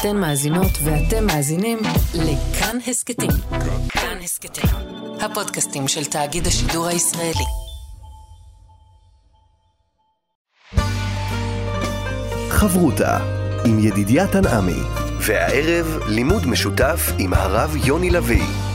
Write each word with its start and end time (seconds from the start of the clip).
אתן 0.00 0.16
מאזינות 0.16 0.70
ואתם 0.84 1.26
מאזינים 1.26 1.78
לכאן 2.14 2.78
הסכתים. 2.86 3.30
כאן 3.88 4.18
הסכתים, 4.24 4.70
הפודקאסטים 5.20 5.88
של 5.88 6.04
תאגיד 6.04 6.46
השידור 6.46 6.86
הישראלי. 6.86 7.44
חברותה 12.50 13.18
עם 13.64 13.78
ידידיה 13.78 14.26
תנעמי, 14.26 14.80
והערב 15.20 15.98
לימוד 16.08 16.46
משותף 16.46 17.12
עם 17.18 17.34
הרב 17.34 17.76
יוני 17.84 18.10
לביא. 18.10 18.65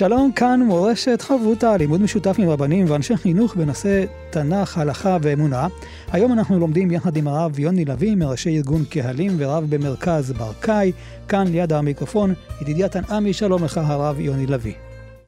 שלום, 0.00 0.32
כאן 0.32 0.62
מורשת 0.62 1.22
חברותה, 1.22 1.76
לימוד 1.76 2.00
משותף 2.00 2.36
עם 2.38 2.48
רבנים 2.48 2.86
ואנשי 2.88 3.16
חינוך 3.16 3.56
בנושא 3.56 4.04
תנ"ך, 4.30 4.78
הלכה 4.78 5.16
ואמונה. 5.22 5.66
היום 6.12 6.32
אנחנו 6.32 6.58
לומדים 6.58 6.90
יחד 6.90 7.16
עם 7.16 7.28
הרב 7.28 7.58
יוני 7.58 7.84
לביא, 7.84 8.16
מראשי 8.16 8.56
ארגון 8.56 8.84
קהלים 8.84 9.32
ורב 9.38 9.64
במרכז 9.68 10.32
ברקאי, 10.32 10.92
כאן 11.28 11.46
ליד 11.48 11.72
המיקרופון, 11.72 12.34
ידידיה 12.60 12.88
תנעמי, 12.88 13.32
שלום 13.32 13.64
לך 13.64 13.78
הרב 13.78 14.20
יוני 14.20 14.46
לביא. 14.46 14.74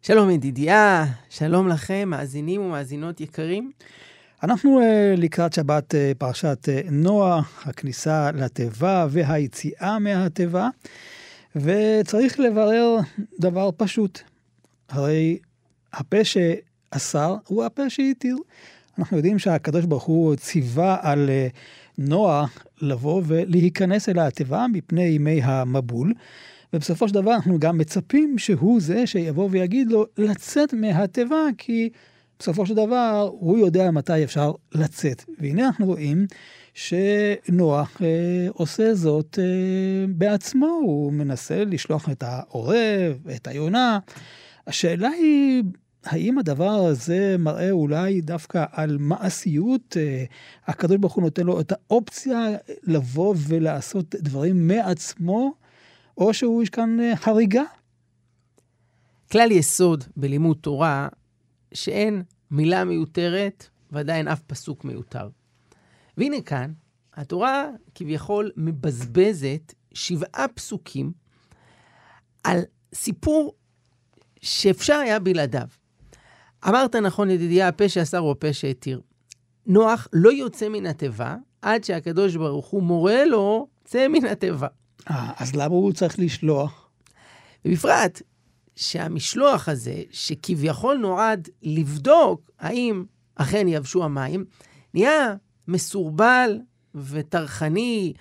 שלום 0.02 0.30
ידידיה, 0.30 1.04
שלום 1.30 1.68
לכם, 1.68 2.08
מאזינים 2.08 2.60
ומאזינות 2.60 3.20
יקרים. 3.20 3.70
אנחנו 4.42 4.80
uh, 4.80 5.20
לקראת 5.20 5.52
שבת 5.52 5.94
uh, 5.94 6.18
פרשת 6.18 6.68
uh, 6.68 6.90
נוח, 6.90 7.66
הכניסה 7.66 8.30
לתיבה 8.34 9.06
והיציאה 9.10 9.98
מהתיבה, 9.98 10.68
וצריך 11.56 12.40
לברר 12.40 12.96
דבר 13.40 13.70
פשוט. 13.76 14.31
הרי 14.92 15.38
הפה 15.92 16.16
שאסר 16.24 17.36
הוא 17.46 17.64
הפה 17.64 17.90
שהתיר. 17.90 18.36
אנחנו 18.98 19.16
יודעים 19.16 19.38
שהקדוש 19.38 19.84
ברוך 19.84 20.04
הוא 20.04 20.36
ציווה 20.36 20.96
על 21.02 21.30
אה, 21.30 21.48
נוח 21.98 22.64
לבוא 22.80 23.22
ולהיכנס 23.26 24.08
אל 24.08 24.18
התיבה 24.18 24.66
מפני 24.72 25.02
ימי 25.02 25.40
המבול, 25.42 26.12
ובסופו 26.72 27.08
של 27.08 27.14
דבר 27.14 27.34
אנחנו 27.34 27.58
גם 27.58 27.78
מצפים 27.78 28.38
שהוא 28.38 28.80
זה 28.80 29.06
שיבוא 29.06 29.48
ויגיד 29.50 29.88
לו 29.88 30.06
לצאת 30.18 30.74
מהתיבה, 30.74 31.46
כי 31.58 31.90
בסופו 32.38 32.66
של 32.66 32.74
דבר 32.74 33.30
הוא 33.32 33.58
יודע 33.58 33.90
מתי 33.90 34.24
אפשר 34.24 34.52
לצאת. 34.74 35.24
והנה 35.38 35.66
אנחנו 35.66 35.86
רואים 35.86 36.26
שנוח 36.74 38.02
אה, 38.02 38.46
עושה 38.52 38.94
זאת 38.94 39.38
אה, 39.42 40.06
בעצמו, 40.08 40.66
הוא 40.66 41.12
מנסה 41.12 41.64
לשלוח 41.64 42.08
את 42.10 42.22
העורב, 42.22 43.28
את 43.36 43.46
היונה. 43.46 43.98
השאלה 44.66 45.08
היא, 45.08 45.62
האם 46.04 46.38
הדבר 46.38 46.70
הזה 46.70 47.36
מראה 47.38 47.70
אולי 47.70 48.20
דווקא 48.20 48.64
על 48.72 48.96
מעשיות? 49.00 49.96
אה, 49.96 50.24
הקדוש 50.66 50.96
ברוך 50.96 51.14
הוא 51.14 51.22
נותן 51.22 51.46
לו 51.46 51.60
את 51.60 51.72
האופציה 51.72 52.46
לבוא 52.82 53.34
ולעשות 53.48 54.14
דברים 54.14 54.68
מעצמו, 54.68 55.54
או 56.18 56.34
שהוא 56.34 56.62
יש 56.62 56.70
כאן 56.70 57.00
אה, 57.00 57.12
הריגה? 57.24 57.62
כלל 59.32 59.50
יסוד 59.50 60.04
בלימוד 60.16 60.56
תורה, 60.60 61.08
שאין 61.74 62.22
מילה 62.50 62.84
מיותרת 62.84 63.68
ועדיין 63.90 64.28
אף 64.28 64.40
פסוק 64.40 64.84
מיותר. 64.84 65.28
והנה 66.16 66.40
כאן, 66.40 66.72
התורה 67.14 67.70
כביכול 67.94 68.50
מבזבזת 68.56 69.74
שבעה 69.94 70.48
פסוקים 70.54 71.12
על 72.44 72.60
סיפור 72.94 73.54
שאפשר 74.42 74.94
היה 74.94 75.18
בלעדיו. 75.18 75.66
אמרת 76.68 76.96
נכון, 76.96 77.30
ידידיה, 77.30 77.68
הפה 77.68 77.88
שאסר 77.88 78.18
הוא 78.18 78.30
הפה 78.30 78.52
שהתיר. 78.52 79.00
נוח 79.66 80.08
לא 80.12 80.32
יוצא 80.32 80.68
מן 80.68 80.86
התיבה 80.86 81.36
עד 81.62 81.84
שהקדוש 81.84 82.36
ברוך 82.36 82.66
הוא 82.66 82.82
מורה 82.82 83.24
לו, 83.24 83.66
צא 83.84 84.08
מן 84.08 84.24
התיבה. 84.24 84.66
אה, 85.10 85.32
אז 85.38 85.56
למה 85.56 85.74
הוא 85.74 85.92
צריך 85.92 86.18
לשלוח? 86.18 86.88
ובפרט, 87.64 88.22
שהמשלוח 88.76 89.68
הזה, 89.68 90.02
שכביכול 90.10 90.96
נועד 90.96 91.48
לבדוק 91.62 92.50
האם 92.58 93.04
אכן 93.34 93.68
יבשו 93.68 94.04
המים, 94.04 94.44
נהיה 94.94 95.34
מסורבל 95.68 96.58
וטרחני. 96.94 98.12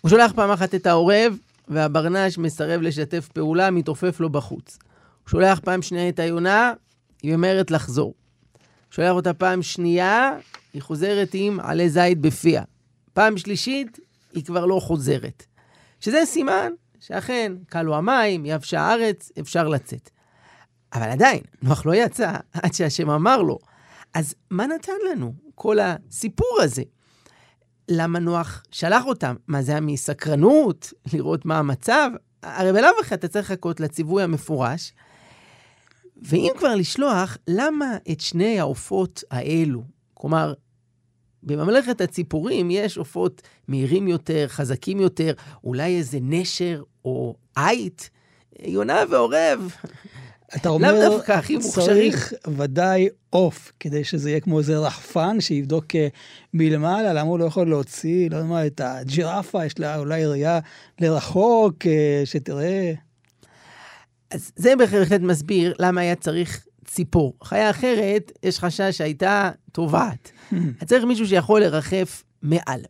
הוא 0.00 0.08
שולח 0.08 0.32
פעם 0.32 0.50
אחת 0.50 0.74
את 0.74 0.86
העורב, 0.86 1.36
והברנש 1.68 2.38
מסרב 2.38 2.80
לשתף 2.80 3.28
פעולה, 3.28 3.70
מתעופף 3.70 4.20
לו 4.20 4.30
בחוץ. 4.30 4.78
שולח 5.30 5.60
פעם 5.60 5.82
שנייה 5.82 6.08
את 6.08 6.18
היונה, 6.18 6.72
היא 7.22 7.34
אומרת 7.34 7.70
לחזור. 7.70 8.14
שולח 8.90 9.10
אותה 9.10 9.34
פעם 9.34 9.62
שנייה, 9.62 10.32
היא 10.72 10.82
חוזרת 10.82 11.28
עם 11.32 11.60
עלי 11.60 11.90
זית 11.90 12.18
בפיה. 12.20 12.62
פעם 13.12 13.38
שלישית, 13.38 13.98
היא 14.32 14.44
כבר 14.44 14.66
לא 14.66 14.80
חוזרת. 14.80 15.46
שזה 16.00 16.22
סימן 16.24 16.72
שאכן, 17.00 17.52
קלו 17.66 17.96
המים, 17.96 18.46
יבשה 18.46 18.80
הארץ, 18.80 19.30
אפשר 19.40 19.68
לצאת. 19.68 20.10
אבל 20.92 21.10
עדיין, 21.10 21.40
נוח 21.62 21.86
לא 21.86 21.94
יצא 21.94 22.32
עד 22.62 22.72
שהשם 22.72 23.10
אמר 23.10 23.42
לו. 23.42 23.58
אז 24.14 24.34
מה 24.50 24.66
נתן 24.66 24.92
לנו 25.10 25.34
כל 25.54 25.78
הסיפור 25.80 26.58
הזה? 26.62 26.82
למה 27.88 28.18
נוח 28.18 28.62
שלח 28.70 29.04
אותם? 29.04 29.36
מה 29.48 29.62
זה 29.62 29.72
היה 29.72 29.80
מסקרנות? 29.80 30.92
לראות 31.12 31.44
מה 31.44 31.58
המצב? 31.58 32.10
הרי 32.42 32.72
בלאו 32.72 32.90
הכי 33.00 33.14
אתה 33.14 33.28
צריך 33.28 33.50
לחכות 33.50 33.80
לציווי 33.80 34.22
המפורש, 34.22 34.92
ואם 36.22 36.52
כבר 36.58 36.74
לשלוח, 36.74 37.36
למה 37.48 37.96
את 38.12 38.20
שני 38.20 38.60
העופות 38.60 39.24
האלו? 39.30 39.82
כלומר, 40.14 40.54
בממלכת 41.42 42.00
הציפורים 42.00 42.70
יש 42.70 42.98
עופות 42.98 43.42
מהירים 43.68 44.08
יותר, 44.08 44.48
חזקים 44.48 45.00
יותר, 45.00 45.32
אולי 45.64 45.96
איזה 45.96 46.18
נשר 46.22 46.82
או 47.04 47.34
עית, 47.56 48.10
יונה 48.62 49.02
ועורב. 49.10 49.74
אתה 50.56 50.68
אומר, 50.68 51.20
צריך 51.60 52.32
ודאי 52.56 53.08
עוף, 53.30 53.72
כדי 53.80 54.04
שזה 54.04 54.30
יהיה 54.30 54.40
כמו 54.40 54.58
איזה 54.58 54.78
רחפן 54.78 55.40
שיבדוק 55.40 55.96
אה, 55.96 56.08
מלמעלה, 56.54 57.12
למה 57.12 57.28
הוא 57.28 57.38
לא 57.38 57.44
יכול 57.44 57.68
להוציא, 57.68 58.30
לא 58.30 58.36
יודע 58.36 58.48
מה, 58.48 58.66
את 58.66 58.80
הג'ירפה, 58.84 59.64
יש 59.64 59.78
לה 59.78 59.98
אולי 59.98 60.26
ראייה 60.26 60.58
לרחוק, 61.00 61.86
אה, 61.86 62.22
שתראה. 62.24 62.92
אז 64.30 64.52
זה 64.56 64.76
בהחלט 64.76 65.20
מסביר 65.20 65.74
למה 65.78 66.00
היה 66.00 66.16
צריך 66.16 66.66
ציפור. 66.84 67.34
חיה 67.44 67.70
אחרת, 67.70 68.32
יש 68.42 68.58
חשש 68.58 68.98
שהייתה 68.98 69.50
טובעת. 69.72 70.32
צריך 70.88 71.04
מישהו 71.04 71.26
שיכול 71.26 71.60
לרחף 71.60 72.24
מעל. 72.42 72.80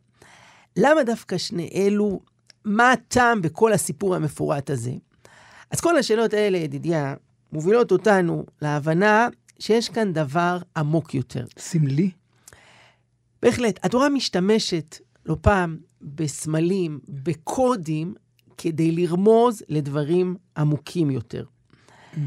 למה 0.76 1.04
דווקא 1.04 1.38
שני 1.38 1.70
אלו? 1.74 2.20
מה 2.64 2.92
הטעם 2.92 3.42
בכל 3.42 3.72
הסיפור 3.72 4.14
המפורט 4.14 4.70
הזה? 4.70 4.92
אז 5.70 5.80
כל 5.80 5.98
השאלות 5.98 6.34
האלה, 6.34 6.58
ידידיה, 6.58 7.14
מובילות 7.52 7.92
אותנו 7.92 8.44
להבנה 8.62 9.28
שיש 9.58 9.88
כאן 9.88 10.12
דבר 10.12 10.58
עמוק 10.76 11.14
יותר. 11.14 11.44
סמלי? 11.58 12.10
בהחלט. 13.42 13.80
התורה 13.82 14.08
משתמשת 14.08 14.98
לא 15.26 15.36
פעם 15.40 15.78
בסמלים, 16.02 17.00
בקודים, 17.08 18.14
כדי 18.62 18.92
לרמוז 18.92 19.62
לדברים 19.68 20.36
עמוקים 20.56 21.10
יותר. 21.10 21.44
Mm-hmm. 21.44 22.18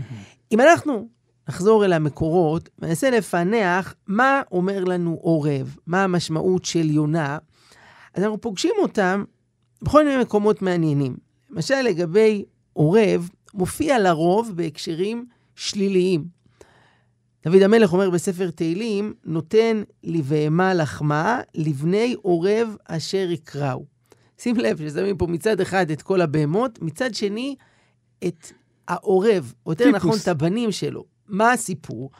אם 0.51 0.59
אנחנו 0.59 1.07
נחזור 1.49 1.85
אל 1.85 1.93
המקורות 1.93 2.69
וננסה 2.79 3.09
לפענח 3.09 3.95
מה 4.07 4.41
אומר 4.51 4.83
לנו 4.83 5.17
עורב, 5.21 5.77
מה 5.87 6.03
המשמעות 6.03 6.65
של 6.65 6.89
יונה, 6.89 7.37
אז 8.13 8.23
אנחנו 8.23 8.41
פוגשים 8.41 8.73
אותם 8.81 9.23
בכל 9.81 10.05
מיני 10.05 10.21
מקומות 10.21 10.61
מעניינים. 10.61 11.17
למשל, 11.49 11.81
לגבי 11.81 12.45
עורב, 12.73 13.29
מופיע 13.53 13.99
לרוב 13.99 14.51
בהקשרים 14.55 15.25
שליליים. 15.55 16.25
דוד 17.43 17.61
המלך 17.61 17.93
אומר 17.93 18.09
בספר 18.09 18.51
תהילים, 18.51 19.13
נותן 19.25 19.83
לבהמה 20.03 20.73
לחמה, 20.73 21.41
לבני 21.55 22.15
עורב 22.21 22.75
אשר 22.85 23.27
יקראו. 23.31 23.92
שים 24.43 24.55
לב 24.55 24.89
ששמים 24.89 25.17
פה 25.17 25.27
מצד 25.27 25.61
אחד 25.61 25.91
את 25.91 26.01
כל 26.01 26.21
הבהמות, 26.21 26.81
מצד 26.81 27.13
שני 27.13 27.55
את 28.27 28.51
העורב, 28.87 29.53
או 29.65 29.71
יותר 29.71 29.91
נכון 29.91 30.17
את 30.23 30.27
הבנים 30.27 30.71
שלו. 30.71 31.05
מה 31.27 31.51
הסיפור? 31.51 32.11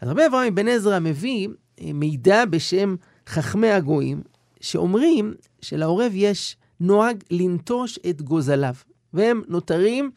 אז 0.00 0.08
רבי 0.08 0.26
אברהם 0.26 0.52
אבן 0.52 0.68
עזרא 0.68 0.98
מביא 0.98 1.48
אה, 1.80 1.92
מידע 1.94 2.44
בשם 2.44 2.96
חכמי 3.26 3.70
הגויים, 3.70 4.22
שאומרים 4.60 5.34
שלעורב 5.60 6.12
יש 6.14 6.56
נוהג 6.80 7.22
לנטוש 7.30 7.98
את 8.10 8.22
גוזליו, 8.22 8.74
והם 9.12 9.42
נותרים 9.48 10.10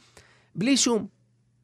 בלי 0.56 0.78
שום 0.78 1.08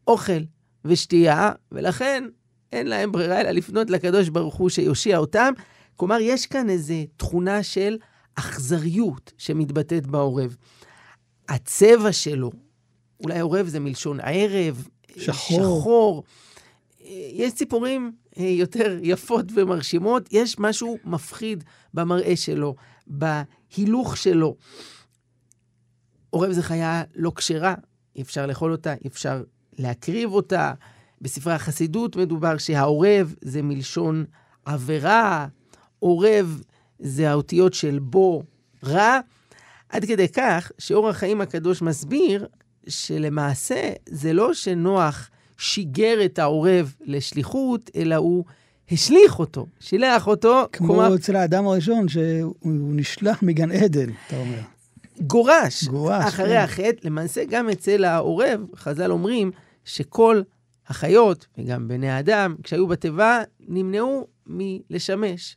אוכל 0.07 0.41
ושתייה, 0.85 1.51
ולכן 1.71 2.23
אין 2.71 2.87
להם 2.87 3.11
ברירה 3.11 3.41
אלא 3.41 3.51
לפנות 3.51 3.89
לקדוש 3.89 4.29
ברוך 4.29 4.55
הוא 4.55 4.69
שיושיע 4.69 5.17
אותם. 5.17 5.53
כלומר, 5.95 6.17
יש 6.21 6.45
כאן 6.45 6.69
איזו 6.69 6.94
תכונה 7.17 7.63
של 7.63 7.97
אכזריות 8.36 9.33
שמתבטאת 9.38 10.07
בעורב. 10.07 10.56
הצבע 11.50 12.12
שלו 12.12 12.51
אולי 13.24 13.39
עורב 13.39 13.68
זה 13.68 13.80
מלשון 13.80 14.19
הערב. 14.19 14.88
שחור. 15.18 15.80
שחור. 15.80 16.24
יש 17.33 17.54
ציפורים 17.54 18.12
אה, 18.38 18.44
יותר 18.44 18.98
יפות 19.01 19.45
ומרשימות, 19.56 20.30
יש 20.31 20.60
משהו 20.60 20.98
מפחיד 21.06 21.63
במראה 21.94 22.36
שלו, 22.36 22.75
בהילוך 23.07 24.18
שלו. 24.18 24.56
עורב 26.30 26.51
זה 26.51 26.63
חיה 26.63 27.04
לא 27.16 27.31
כשרה, 27.36 27.75
אי 28.16 28.22
אפשר 28.22 28.45
לאכול 28.45 28.72
אותה, 28.72 28.94
אי 28.94 29.07
אפשר 29.07 29.44
להקריב 29.80 30.31
אותה. 30.31 30.74
בספרי 31.22 31.54
החסידות 31.54 32.16
מדובר 32.16 32.57
שהעורב 32.57 33.36
זה 33.42 33.62
מלשון 33.62 34.25
עבירה, 34.66 35.48
עורב 36.00 36.62
זה 37.01 37.30
האותיות 37.30 37.74
של 37.74 38.00
בו 38.00 38.44
רע, 38.83 39.19
עד 39.89 40.06
כדי 40.06 40.27
כך 40.27 40.71
שאור 40.77 41.09
החיים 41.09 41.42
הקדוש 41.42 41.81
מסביר 41.81 42.48
שלמעשה 42.88 43.92
זה 44.09 44.33
לא 44.33 44.53
שנוח 44.53 45.30
שיגר 45.57 46.25
את 46.25 46.39
העורב 46.39 46.95
לשליחות, 47.01 47.92
אלא 47.95 48.15
הוא 48.15 48.44
השליך 48.92 49.39
אותו, 49.39 49.65
שילח 49.80 50.27
אותו. 50.27 50.65
כמו 50.71 50.88
כלומר, 50.88 51.15
אצל 51.15 51.36
האדם 51.36 51.68
הראשון, 51.68 52.07
שהוא 52.07 52.53
נשלח 52.94 53.44
מגן 53.44 53.71
עדן, 53.71 54.09
אתה 54.27 54.38
אומר. 54.38 54.59
גורש, 55.21 55.83
גורש, 55.83 56.25
אחרי 56.27 56.45
כן. 56.50 56.57
החטא. 56.57 57.07
למעשה, 57.07 57.44
גם 57.50 57.69
אצל 57.69 58.06
העורב, 58.06 58.65
חז"ל 58.75 59.12
אומרים 59.12 59.51
שכל 59.86 60.42
החיות, 60.88 61.47
וגם 61.57 61.88
בני 61.88 62.09
האדם, 62.09 62.56
כשהיו 62.63 62.88
בתיבה, 62.88 63.39
נמנעו 63.68 64.27
מלשמש. 64.47 65.56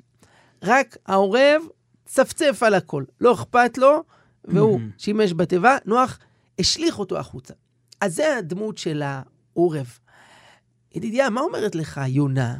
רק 0.64 0.96
העורב 1.06 1.62
צפצף 2.05 2.62
על 2.62 2.75
הכל, 2.75 3.05
לא 3.20 3.32
אכפת 3.34 3.78
לו, 3.78 4.02
והוא 4.44 4.78
מהמם. 4.78 4.90
שימש 4.99 5.32
בתיבה, 5.32 5.76
נוח 5.84 6.19
השליך 6.58 6.99
אותו 6.99 7.19
החוצה. 7.19 7.55
אז 8.00 8.14
זה 8.14 8.37
הדמות 8.37 8.78
של 8.78 9.02
העורב. 9.05 9.99
ידידיה, 10.94 11.31
מה 11.31 11.40
אומרת 11.40 11.75
לך 11.75 12.00
יונה? 12.06 12.56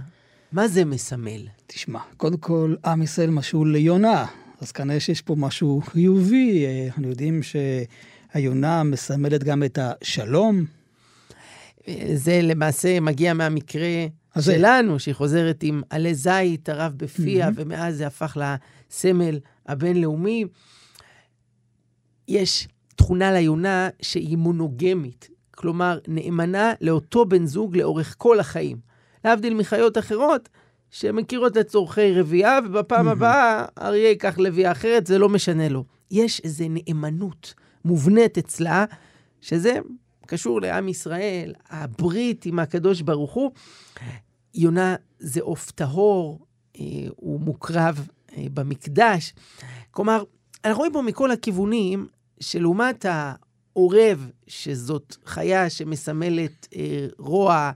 מה 0.53 0.69
זה 0.69 0.85
מסמל? 0.85 1.47
תשמע, 1.67 2.01
קודם 2.17 2.37
כל, 2.37 2.75
עם 2.85 3.03
ישראל 3.03 3.31
משול 3.31 3.73
ליונה, 3.73 4.27
אז 4.61 4.73
כנראה 4.73 5.01
שיש 5.01 5.23
פה 5.23 5.35
משהו 5.39 5.83
חיובי. 5.87 6.67
אה, 6.67 6.87
אנחנו 6.87 7.09
יודעים 7.09 7.41
שהיונה 7.43 8.83
מסמלת 8.83 9.45
גם 9.45 9.63
את 9.63 9.79
השלום. 9.83 10.65
זה 12.15 12.41
למעשה 12.43 13.01
מגיע 13.01 13.35
מהמקרה 13.35 14.07
שלנו, 14.41 14.99
שהיא 14.99 15.15
חוזרת 15.15 15.63
עם 15.63 15.83
עלי 15.91 16.15
זית 16.15 16.69
הרב 16.69 16.93
בפיה. 16.97 17.51
ומאז 17.55 17.97
זה 17.97 18.07
הפך 18.07 18.37
לסמל 18.41 19.39
הבינלאומי. 19.67 20.45
יש 22.29 22.69
תכונה 22.97 23.33
ליונה 23.33 23.89
שהיא 24.03 24.37
מונוגמית, 24.37 25.29
כלומר, 25.51 25.99
נאמנה 26.09 26.73
לאותו 26.81 27.25
בן 27.25 27.47
זוג 27.47 27.77
לאורך 27.77 28.15
כל 28.19 28.41
החיים. 28.41 28.77
להבדיל 29.25 29.55
מחיות 29.55 29.99
אחרות, 29.99 30.49
שמכירות 30.91 31.57
את 31.57 31.67
צורכי 31.67 32.13
רבייה, 32.21 32.59
ובפעם 32.65 33.09
הבאה 33.09 33.65
אריה 33.79 34.09
ייקח 34.09 34.39
לביאה 34.39 34.73
אחרת, 34.73 35.07
זה 35.07 35.19
לא 35.19 35.29
משנה 35.29 35.69
לו. 35.69 35.85
יש 36.11 36.41
איזו 36.45 36.65
נאמנות 36.71 37.55
מובנית 37.85 38.39
אצלה, 38.39 38.85
שזה 39.41 39.79
קשור 40.27 40.61
לעם 40.61 40.89
ישראל, 40.89 41.55
הברית 41.69 42.47
עם 42.47 42.59
הקדוש 42.59 43.01
ברוך 43.01 43.33
הוא. 43.33 43.51
יונה 44.55 44.97
זה 45.19 45.41
עוף 45.41 45.71
טהור, 45.71 46.47
אה, 46.81 46.83
הוא 47.17 47.41
מוקרב 47.41 48.09
אה, 48.37 48.47
במקדש. 48.55 49.35
כלומר, 49.91 50.25
אנחנו 50.65 50.79
רואים 50.79 50.93
פה 50.93 51.03
מכל 51.03 51.31
הכיוונים 51.31 52.07
שלעומת 52.41 53.07
העורב, 53.09 54.31
שזאת 54.47 55.17
חיה 55.27 55.71
שמסמלת 55.71 56.69
אה, 56.77 57.07
רוע, 57.19 57.71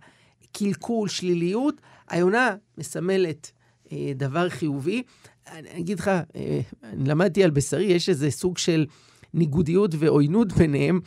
קלקול, 0.53 1.09
שליליות, 1.09 1.75
היונה 2.09 2.57
מסמלת 2.79 3.53
דבר 4.15 4.49
חיובי. 4.49 5.03
אני 5.47 5.81
אגיד 5.81 6.01
לך, 6.01 6.11
אני 6.83 7.09
למדתי 7.09 7.45
על 7.45 7.51
בשרי, 7.51 7.85
יש 7.85 8.09
איזה 8.09 8.31
סוג 8.31 8.59
של 8.59 8.87
ניגודיות 9.35 9.91
ועוינות 9.99 10.53
ביניהם. 10.53 11.01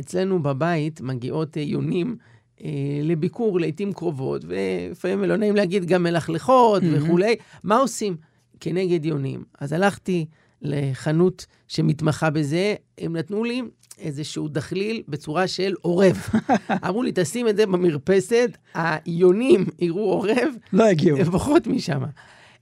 אצלנו 0.00 0.42
בבית 0.42 1.00
מגיעות 1.00 1.56
אה, 1.56 1.62
יונים 1.62 2.16
אה, 2.64 2.70
לביקור 3.02 3.60
לעיתים 3.60 3.92
קרובות, 3.92 4.44
ולפעמים 4.48 5.24
לא 5.24 5.36
נעים 5.36 5.56
להגיד 5.56 5.84
גם 5.84 6.02
מלכלכות 6.02 6.82
מהמם. 6.82 7.02
וכולי. 7.02 7.36
מה 7.64 7.76
עושים 7.76 8.16
כנגד 8.60 9.04
יונים? 9.04 9.44
אז 9.60 9.72
הלכתי 9.72 10.26
לחנות 10.62 11.46
שמתמחה 11.68 12.30
בזה, 12.30 12.74
הם 12.98 13.16
נתנו 13.16 13.44
לי 13.44 13.62
איזשהו 13.98 14.48
דחליל 14.48 15.02
בצורה 15.08 15.46
של 15.46 15.74
עורב. 15.80 16.16
אמרו 16.86 17.02
לי, 17.02 17.12
תשים 17.14 17.48
את 17.48 17.56
זה 17.56 17.66
במרפסת, 17.66 18.50
היונים 18.74 19.64
יראו 19.78 20.12
עורב, 20.12 20.54
לא 20.72 20.84
הגיעו. 20.84 21.18
לפחות 21.18 21.66
משם. 21.66 22.02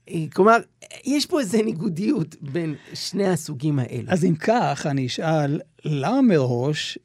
אה, 0.09 0.25
כלומר, 0.33 0.57
יש 1.05 1.25
פה 1.25 1.39
איזו 1.39 1.57
ניגודיות 1.63 2.35
בין 2.41 2.75
שני 2.93 3.27
הסוגים 3.27 3.79
האלה. 3.79 4.11
אז 4.11 4.25
אם 4.25 4.35
כך, 4.35 4.85
אני 4.89 5.05
אשאל, 5.05 5.61
למה 5.85 6.21
מראש 6.21 6.97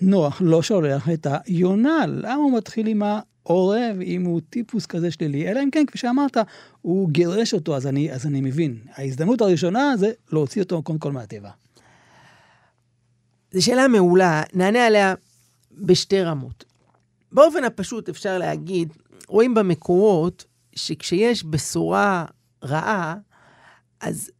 נוח 0.00 0.42
לא 0.44 0.62
שולח 0.62 1.08
את 1.08 1.26
היונה? 1.30 2.04
למה 2.06 2.34
הוא 2.34 2.56
מתחיל 2.56 2.86
עם 2.86 3.02
העורב 3.02 3.96
אם 4.02 4.24
הוא 4.24 4.40
טיפוס 4.50 4.86
כזה 4.86 5.10
שלילי? 5.10 5.50
אלא 5.50 5.62
אם 5.62 5.70
כן, 5.70 5.86
כפי 5.86 5.98
שאמרת, 5.98 6.36
הוא 6.82 7.10
גירש 7.10 7.54
אותו, 7.54 7.76
אז 7.76 7.86
אני, 7.86 8.12
אז 8.12 8.26
אני 8.26 8.40
מבין. 8.40 8.78
ההזדמנות 8.94 9.40
הראשונה 9.40 9.96
זה 9.96 10.10
להוציא 10.32 10.62
אותו 10.62 10.82
קודם 10.82 10.98
כל 10.98 11.12
מהטבע. 11.12 11.50
זו 13.52 13.64
שאלה 13.64 13.88
מעולה, 13.88 14.42
נענה 14.54 14.86
עליה 14.86 15.14
בשתי 15.72 16.22
רמות. 16.22 16.64
באופן 17.32 17.64
הפשוט 17.64 18.08
אפשר 18.08 18.38
להגיד, 18.38 18.92
רואים 19.28 19.54
במקורות 19.54 20.44
שכשיש 20.86 21.44
בשורה 21.44 22.24
רעה, 22.64 23.16
אז 24.00 24.30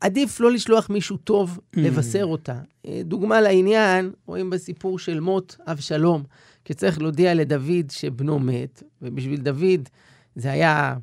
עדיף 0.00 0.40
לא 0.40 0.50
לשלוח 0.52 0.90
מישהו 0.90 1.16
טוב 1.16 1.58
לבשר 1.76 2.24
אותה. 2.24 2.58
אה, 2.86 3.00
דוגמה 3.04 3.40
לעניין, 3.40 4.12
רואים 4.26 4.50
בסיפור 4.50 4.98
של 4.98 5.20
מות 5.20 5.56
אבשלום, 5.66 6.22
כשצריך 6.64 7.00
להודיע 7.00 7.34
לדוד 7.34 7.90
שבנו 7.90 8.38
מת, 8.38 8.82
ובשביל 9.02 9.40
דוד 9.40 9.88
זה 10.36 10.50
היה 10.52 10.96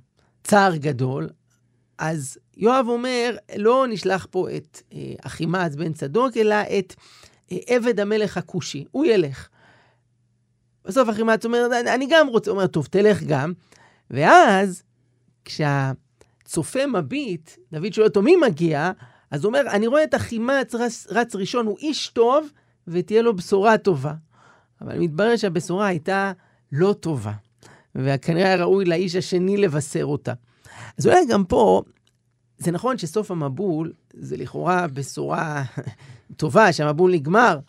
צער 0.44 0.76
גדול, 0.76 1.30
אז 1.98 2.38
יואב 2.58 2.86
אומר, 2.88 3.36
לא 3.58 3.86
נשלח 3.90 4.28
פה 4.32 4.48
את 4.58 4.82
אה, 4.94 5.14
אחימאס 5.22 5.76
בן 5.76 5.94
צדוק, 5.94 6.38
אלא 6.38 6.56
את 6.80 6.96
אה, 7.52 7.58
עבד 7.68 8.00
המלך 8.00 8.38
הכושי, 8.38 8.86
הוא 8.92 9.06
ילך. 9.06 9.50
בסוף 10.86 11.10
אחימאס 11.10 11.46
אומר, 11.46 11.68
"אני- 11.82 11.94
אני 11.94 12.08
גם 12.12 12.28
רוצה, 12.28 12.52
הוא 12.52 12.58
אומר, 12.58 12.68
טוב, 12.68 12.86
תלך 12.92 13.24
גם. 13.24 13.54
ואז, 14.12 14.84
כשהצופה 15.46 16.88
מביט, 16.88 17.52
דוד 17.72 17.94
שואל 17.94 18.08
אותו, 18.08 18.22
מי 18.22 18.36
מגיע? 18.36 18.92
אז 19.32 19.44
הוא 19.44 19.50
אומר, 19.50 19.62
אני 19.72 19.88
רואה 19.88 20.04
את 20.04 20.16
אחימאס 20.16 20.76
רץ, 20.76 21.08
רץ 21.10 21.36
ראשון, 21.36 21.66
הוא 21.66 21.78
איש 21.78 22.08
טוב, 22.08 22.50
ותהיה 22.88 23.22
לו 23.22 23.36
בשורה 23.36 23.78
טובה. 23.78 24.14
אבל 24.82 25.00
מתברר 25.00 25.36
שהבשורה 25.36 25.88
הייתה 25.88 26.32
לא 26.72 26.94
טובה, 27.00 27.34
וכנראה 27.96 28.48
היה 28.48 28.56
ראוי 28.56 28.86
לאיש 28.86 29.16
השני 29.16 29.58
לבשר 29.58 30.06
אותה. 30.06 30.34
אז 30.98 31.08
אולי 31.08 31.26
גם 31.30 31.46
פה, 31.46 31.82
זה 32.58 32.72
נכון 32.72 32.98
שסוף 32.98 33.32
המבול 33.32 33.94
זה 34.14 34.38
לכאורה 34.38 34.88
בשורה 34.88 35.64
טובה, 36.38 36.74
שהמבול 36.74 37.12
נגמר, 37.12 37.60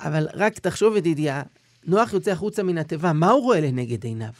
אבל 0.00 0.28
רק 0.34 0.58
תחשוב, 0.58 0.96
ידידיה, 0.96 1.42
נוח 1.84 2.12
יוצא 2.12 2.30
החוצה 2.30 2.62
מן 2.62 2.78
התיבה, 2.78 3.12
מה 3.12 3.30
הוא 3.30 3.42
רואה 3.42 3.60
לנגד 3.60 4.04
עיניו? 4.04 4.32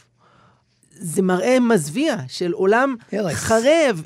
זה 0.94 1.22
מראה 1.22 1.60
מזוויע 1.60 2.16
של 2.28 2.52
עולם 2.52 2.96
הרס. 3.12 3.34
חרב, 3.34 4.02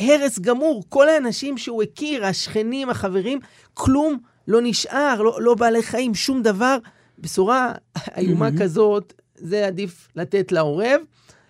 הרס 0.00 0.38
גמור. 0.38 0.84
כל 0.88 1.08
האנשים 1.08 1.58
שהוא 1.58 1.82
הכיר, 1.82 2.26
השכנים, 2.26 2.90
החברים, 2.90 3.38
כלום 3.74 4.18
לא 4.48 4.60
נשאר, 4.62 5.22
לא, 5.22 5.38
לא 5.42 5.54
בעלי 5.54 5.82
חיים, 5.82 6.14
שום 6.14 6.42
דבר. 6.42 6.76
בשורה 7.18 7.74
איומה 8.16 8.50
מהמם. 8.50 8.58
כזאת, 8.62 9.12
זה 9.34 9.66
עדיף 9.66 10.08
לתת 10.16 10.52
לעורב. 10.52 11.00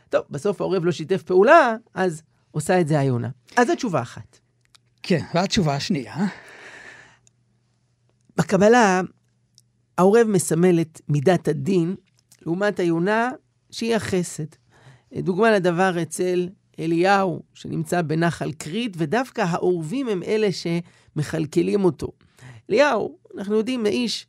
טוב, 0.08 0.22
בסוף 0.30 0.60
העורב 0.60 0.84
לא 0.84 0.92
שיתף 0.92 1.22
פעולה, 1.22 1.76
אז 1.94 2.22
עושה 2.50 2.80
את 2.80 2.88
זה 2.88 2.98
היונה. 2.98 3.28
אז 3.56 3.66
זו 3.66 3.74
תשובה 3.74 4.02
אחת. 4.02 4.38
כן, 5.02 5.20
והתשובה 5.34 5.74
השנייה, 5.74 6.16
בקבלה, 8.36 9.00
העורב 9.98 10.26
מסמל 10.26 10.80
את 10.80 11.00
מידת 11.08 11.48
הדין, 11.48 11.94
לעומת 12.42 12.80
היונה, 12.80 13.30
שהיא 13.70 13.96
החסד. 13.96 14.44
דוגמה 15.14 15.50
לדבר 15.50 16.02
אצל 16.02 16.48
אליהו, 16.78 17.42
שנמצא 17.54 18.02
בנחל 18.02 18.52
כרית, 18.52 18.94
ודווקא 18.96 19.40
העורבים 19.40 20.08
הם 20.08 20.22
אלה 20.22 20.48
שמכלכלים 20.52 21.84
אותו. 21.84 22.12
אליהו, 22.70 23.18
אנחנו 23.36 23.56
יודעים, 23.56 23.86
האיש 23.86 24.26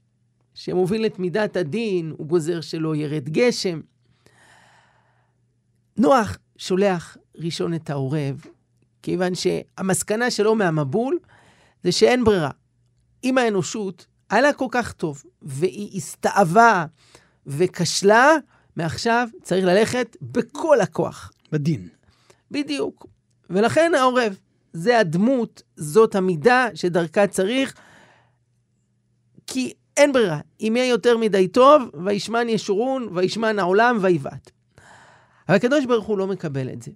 שמוביל 0.54 1.06
את 1.06 1.20
מידת 1.20 1.56
הדין, 1.56 2.14
הוא 2.18 2.28
גוזר 2.28 2.62
שלא 2.62 2.96
ירד 2.96 3.30
גשם. 3.30 3.82
נוח 5.98 6.38
שולח 6.58 7.18
ראשון 7.36 7.74
את 7.74 7.90
העורב, 7.90 8.46
כיוון 9.02 9.36
שהמסקנה 9.36 10.32
שלו 10.32 10.56
מהמבול 10.56 11.20
זה 11.84 11.92
שאין 11.92 12.24
ברירה. 12.24 12.52
אם 13.24 13.38
האנושות 13.38 14.06
היה 14.30 14.42
לה 14.42 14.54
כל 14.54 14.68
כך 14.72 14.92
טוב, 14.92 15.24
והיא 15.42 15.98
הסתאבה 15.98 16.86
וכשלה, 17.48 18.30
מעכשיו 18.76 19.28
צריך 19.44 19.66
ללכת 19.66 20.18
בכל 20.22 20.82
הכוח. 20.82 21.32
בדין. 21.52 21.88
בדיוק. 22.52 23.08
ולכן 23.50 23.92
העורב, 23.96 24.38
זה 24.74 25.00
הדמות, 25.00 25.62
זאת 25.76 26.16
המידה 26.16 26.68
שדרכה 26.74 27.28
צריך, 27.28 27.74
כי 29.48 29.74
אין 29.98 30.14
ברירה. 30.14 30.40
אם 30.62 30.74
יהיה 30.76 30.90
יותר 30.90 31.18
מדי 31.18 31.48
טוב, 31.48 31.84
וישמן 32.06 32.50
ישורון, 32.50 33.08
וישמן 33.16 33.60
העולם, 33.60 33.98
ויבעט. 34.02 34.52
אבל 35.48 35.56
הקדוש 35.56 35.86
ברוך 35.86 36.06
הוא 36.06 36.18
לא 36.18 36.28
מקבל 36.28 36.70
את 36.70 36.82
זה. 36.82 36.92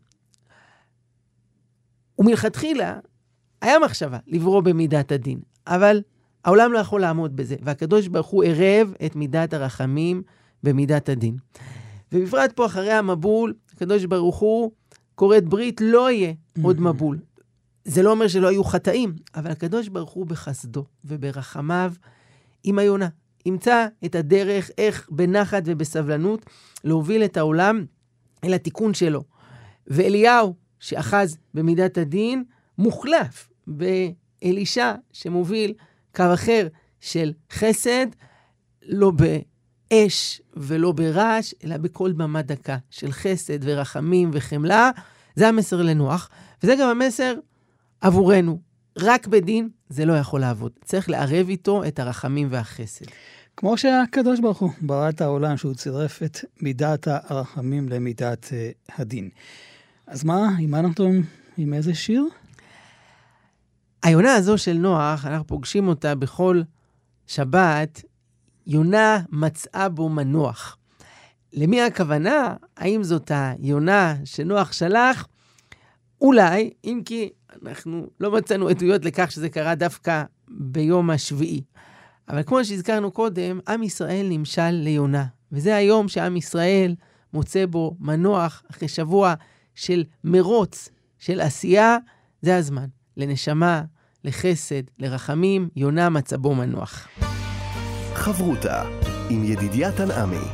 ומלכתחילה, 2.19 2.99
היה 3.61 3.79
מחשבה 3.79 4.17
לברוא 4.27 4.61
במידת 4.61 5.11
הדין, 5.11 5.39
אבל 5.67 6.01
העולם 6.45 6.73
לא 6.73 6.79
יכול 6.79 7.01
לעמוד 7.01 7.35
בזה, 7.35 7.55
והקדוש 7.61 8.07
ברוך 8.07 8.27
הוא 8.27 8.43
ערב 8.43 8.93
את 9.05 9.15
מידת 9.15 9.53
הרחמים 9.53 10.23
במידת 10.65 11.09
הדין. 11.09 11.37
ובפרט 12.11 12.51
פה 12.55 12.65
אחרי 12.65 12.91
המבול, 12.91 13.53
הקדוש 13.73 14.05
ברוך 14.05 14.37
הוא 14.37 14.71
כורת 15.15 15.45
ברית, 15.45 15.81
לא 15.81 16.11
יהיה 16.11 16.33
עוד 16.61 16.81
מבול. 16.81 17.19
זה 17.85 18.03
לא 18.03 18.11
אומר 18.11 18.27
שלא 18.27 18.47
היו 18.47 18.63
חטאים, 18.63 19.15
אבל 19.35 19.51
הקדוש 19.51 19.87
ברוך 19.87 20.11
הוא 20.11 20.25
בחסדו 20.25 20.85
וברחמיו 21.05 21.93
עם 22.63 22.79
היונה. 22.79 23.07
ימצא 23.45 23.87
את 24.05 24.15
הדרך 24.15 24.71
איך 24.77 25.09
בנחת 25.11 25.63
ובסבלנות 25.65 26.45
להוביל 26.83 27.23
את 27.23 27.37
העולם 27.37 27.85
אל 28.43 28.53
התיקון 28.53 28.93
שלו. 28.93 29.23
ואליהו, 29.87 30.53
שאחז 30.79 31.37
במידת 31.53 31.97
הדין, 31.97 32.43
מוחלף 32.77 33.49
באלישע, 33.67 34.93
שמוביל 35.13 35.73
קו 36.15 36.23
אחר 36.33 36.67
של 36.99 37.33
חסד, 37.51 38.07
לא 38.81 39.11
באש 39.95 40.41
ולא 40.53 40.91
ברעש, 40.91 41.53
אלא 41.63 41.77
בכל 41.77 42.11
במה 42.11 42.41
דקה 42.41 42.77
של 42.89 43.11
חסד 43.11 43.59
ורחמים 43.61 44.29
וחמלה. 44.33 44.91
זה 45.35 45.47
המסר 45.47 45.81
לנוח, 45.81 46.29
וזה 46.63 46.75
גם 46.81 46.89
המסר 46.89 47.33
עבורנו. 48.01 48.59
רק 48.97 49.27
בדין 49.27 49.69
זה 49.89 50.05
לא 50.05 50.13
יכול 50.13 50.41
לעבוד. 50.41 50.71
צריך 50.85 51.09
לערב 51.09 51.49
איתו 51.49 51.83
את 51.83 51.99
הרחמים 51.99 52.47
והחסד. 52.51 53.05
כמו 53.57 53.77
שהקדוש 53.77 54.39
ברוך 54.39 54.57
הוא 54.57 54.69
ברא 54.81 55.09
את 55.09 55.21
העולם, 55.21 55.57
שהוא 55.57 55.73
צירף 55.73 56.23
את 56.23 56.37
מידת 56.61 57.07
הרחמים 57.07 57.89
למידת 57.89 58.45
uh, 58.45 58.93
הדין. 58.97 59.29
אז 60.07 60.23
מה, 60.23 60.49
עם 60.59 60.71
מה 60.71 60.79
אנחנו 60.79 61.11
עם 61.57 61.73
איזה 61.73 61.93
שיר? 61.93 62.23
היונה 64.03 64.33
הזו 64.33 64.57
של 64.57 64.73
נוח, 64.73 65.25
אנחנו 65.25 65.47
פוגשים 65.47 65.87
אותה 65.87 66.15
בכל 66.15 66.61
שבת, 67.27 68.01
יונה 68.67 69.19
מצאה 69.29 69.89
בו 69.89 70.09
מנוח. 70.09 70.77
למי 71.53 71.81
הכוונה? 71.81 72.55
האם 72.77 73.03
זאת 73.03 73.31
היונה 73.35 74.15
שנוח 74.25 74.71
שלח? 74.71 75.27
אולי, 76.21 76.71
אם 76.83 77.01
כי 77.05 77.29
אנחנו 77.65 78.07
לא 78.19 78.31
מצאנו 78.31 78.67
עדויות 78.67 79.05
לכך 79.05 79.31
שזה 79.31 79.49
קרה 79.49 79.75
דווקא 79.75 80.23
ביום 80.47 81.09
השביעי. 81.09 81.61
אבל 82.29 82.43
כמו 82.43 82.65
שהזכרנו 82.65 83.11
קודם, 83.11 83.59
עם 83.67 83.83
ישראל 83.83 84.27
נמשל 84.29 84.69
ליונה. 84.71 85.25
וזה 85.51 85.75
היום 85.75 86.07
שעם 86.07 86.37
ישראל 86.37 86.95
מוצא 87.33 87.65
בו 87.65 87.95
מנוח 87.99 88.63
אחרי 88.71 88.87
שבוע 88.87 89.33
של 89.75 90.03
מרוץ, 90.23 90.89
של 91.19 91.41
עשייה, 91.41 91.97
זה 92.41 92.57
הזמן. 92.57 92.85
לנשמה, 93.17 93.83
לחסד, 94.23 94.83
לרחמים, 94.99 95.69
יונה 95.75 96.09
מצא 96.09 96.37
בו 96.37 96.55
מנוח. 96.55 97.07
חברותה 98.25 98.83
עם 99.29 99.43
ידידיה 99.43 99.91
תנעמי. 99.91 100.45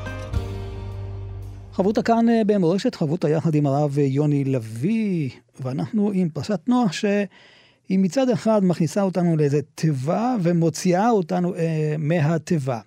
חברותה 1.73 2.03
כאן 2.03 2.29
אה, 2.29 2.41
במורשת, 2.45 2.95
חברותה 2.95 3.29
יחד 3.29 3.55
עם 3.55 3.65
הרב 3.65 3.97
יוני 3.97 4.43
לביא, 4.43 5.29
ואנחנו 5.59 6.11
עם 6.13 6.29
פרשת 6.29 6.59
נוח 6.67 6.91
שהיא 6.91 7.99
מצד 7.99 8.29
אחד 8.29 8.63
מכניסה 8.63 9.01
אותנו 9.01 9.37
לאיזה 9.37 9.59
תיבה 9.75 10.35
ומוציאה 10.41 11.09
אותנו 11.09 11.55
אה, 11.55 11.95
מהתיבה. 11.97 12.79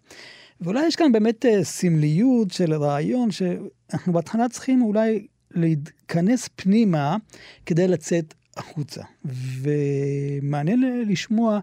ואולי 0.60 0.86
יש 0.86 0.96
כאן 0.96 1.12
באמת 1.12 1.46
אה, 1.46 1.64
סמליות 1.64 2.50
של 2.50 2.74
רעיון 2.74 3.30
שאנחנו 3.30 4.12
בהתחלה 4.12 4.48
צריכים 4.48 4.82
אולי 4.82 5.26
להתכנס 5.50 6.48
פנימה 6.56 7.16
כדי 7.66 7.88
לצאת 7.88 8.34
החוצה. 8.56 9.02
ומעניין 9.62 11.04
לשמוע 11.08 11.60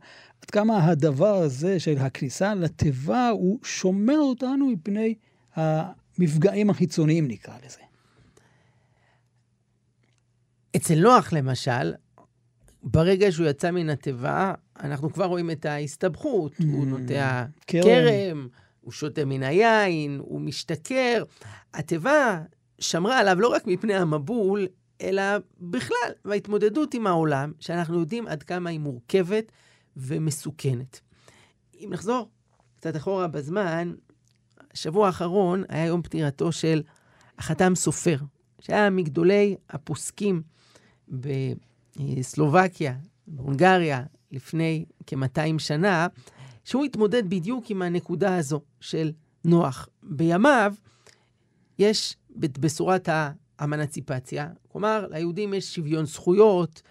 עד 0.51 0.55
כמה 0.55 0.85
הדבר 0.85 1.35
הזה 1.35 1.79
של 1.79 1.97
הכניסה 1.97 2.55
לתיבה 2.55 3.29
הוא 3.29 3.59
שומר 3.63 4.17
אותנו 4.17 4.67
מפני 4.67 5.15
המפגעים 5.55 6.69
החיצוניים, 6.69 7.27
נקרא 7.27 7.53
לזה. 7.65 7.81
אצל 10.75 10.99
נוח, 10.99 11.33
למשל, 11.33 11.93
ברגע 12.83 13.31
שהוא 13.31 13.47
יצא 13.47 13.71
מן 13.71 13.89
התיבה, 13.89 14.53
אנחנו 14.79 15.13
כבר 15.13 15.25
רואים 15.25 15.51
את 15.51 15.65
ההסתבכות. 15.65 16.51
Mm, 16.51 16.63
הוא 16.71 16.87
נוטע 16.87 17.45
כרם. 17.67 17.83
כרם, 17.83 18.47
הוא 18.81 18.91
שותה 18.91 19.25
מן 19.25 19.43
היין, 19.43 20.19
הוא 20.19 20.41
משתכר. 20.41 21.23
התיבה 21.73 22.41
שמרה 22.79 23.19
עליו 23.19 23.39
לא 23.39 23.47
רק 23.47 23.67
מפני 23.67 23.95
המבול, 23.95 24.67
אלא 25.01 25.23
בכלל, 25.59 26.11
וההתמודדות 26.25 26.93
עם 26.93 27.07
העולם, 27.07 27.51
שאנחנו 27.59 27.99
יודעים 27.99 28.27
עד 28.27 28.43
כמה 28.43 28.69
היא 28.69 28.79
מורכבת 28.79 29.51
ומסוכנת. 29.97 30.99
אם 31.75 31.89
נחזור 31.91 32.29
קצת 32.75 32.95
אחורה 32.95 33.27
בזמן, 33.27 33.93
השבוע 34.73 35.07
האחרון 35.07 35.63
היה 35.69 35.85
יום 35.85 36.01
פטירתו 36.01 36.51
של 36.51 36.81
החתם 37.37 37.75
סופר, 37.75 38.17
שהיה 38.59 38.89
מגדולי 38.89 39.55
הפוסקים 39.69 40.41
בסלובקיה, 41.07 42.95
בהונגריה, 43.27 44.03
לפני 44.31 44.85
כ-200 45.07 45.59
שנה, 45.59 46.07
שהוא 46.63 46.85
התמודד 46.85 47.29
בדיוק 47.29 47.69
עם 47.69 47.81
הנקודה 47.81 48.35
הזו 48.35 48.61
של 48.79 49.11
נוח. 49.45 49.89
בימיו 50.03 50.73
יש 51.79 52.17
בשורת 52.35 53.09
האמנציפציה, 53.59 54.49
כלומר, 54.67 55.07
ליהודים 55.09 55.53
יש 55.53 55.75
שוויון 55.75 56.05
זכויות, 56.05 56.81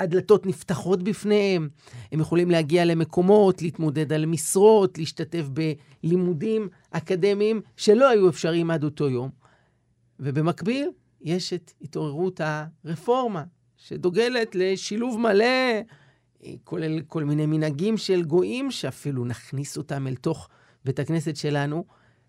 הדלתות 0.00 0.46
נפתחות 0.46 1.02
בפניהם, 1.02 1.68
הם 2.12 2.20
יכולים 2.20 2.50
להגיע 2.50 2.84
למקומות, 2.84 3.62
להתמודד 3.62 4.12
על 4.12 4.26
משרות, 4.26 4.98
להשתתף 4.98 5.44
בלימודים 6.02 6.68
אקדמיים 6.90 7.60
שלא 7.76 8.08
היו 8.08 8.28
אפשריים 8.28 8.70
עד 8.70 8.84
אותו 8.84 9.10
יום. 9.10 9.30
ובמקביל, 10.20 10.90
יש 11.20 11.52
את 11.52 11.72
התעוררות 11.82 12.40
הרפורמה, 12.44 13.44
שדוגלת 13.76 14.54
לשילוב 14.54 15.20
מלא, 15.20 15.80
כולל 16.64 17.00
כל 17.00 17.24
מיני 17.24 17.46
מנהגים 17.46 17.96
של 17.96 18.22
גויים, 18.24 18.70
שאפילו 18.70 19.24
נכניס 19.24 19.76
אותם 19.76 20.06
אל 20.06 20.14
תוך 20.14 20.48
בית 20.84 20.98
הכנסת 20.98 21.36
שלנו. 21.36 21.84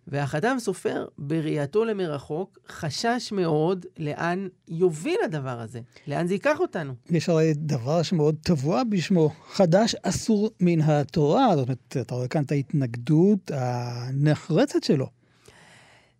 והחתם 0.08 0.56
סופר, 0.60 1.06
בראייתו 1.18 1.86
למרחוק, 1.86 2.60
חשש 2.70 3.32
מאוד 3.32 3.86
לאן 4.00 4.48
יוביל 4.68 5.18
הדבר 5.26 5.60
הזה, 5.60 5.80
לאן 6.08 6.28
זה 6.28 6.34
ייקח 6.34 6.60
אותנו. 6.60 6.94
יש 7.10 7.30
הרי 7.30 7.54
דבר 7.56 8.04
שמאוד 8.04 8.36
טבוע 8.42 8.84
בשמו, 8.90 9.30
חדש 9.54 9.96
אסור 10.04 10.50
מן 10.60 10.82
התורה, 10.82 11.56
זאת 11.56 11.66
אומרת, 11.66 11.98
אתה 12.02 12.16
רואה 12.16 12.28
כאן 12.28 12.44
את 12.44 12.52
ההתנגדות 12.52 13.52
הנחרצת 13.54 14.84
שלו. 14.84 15.08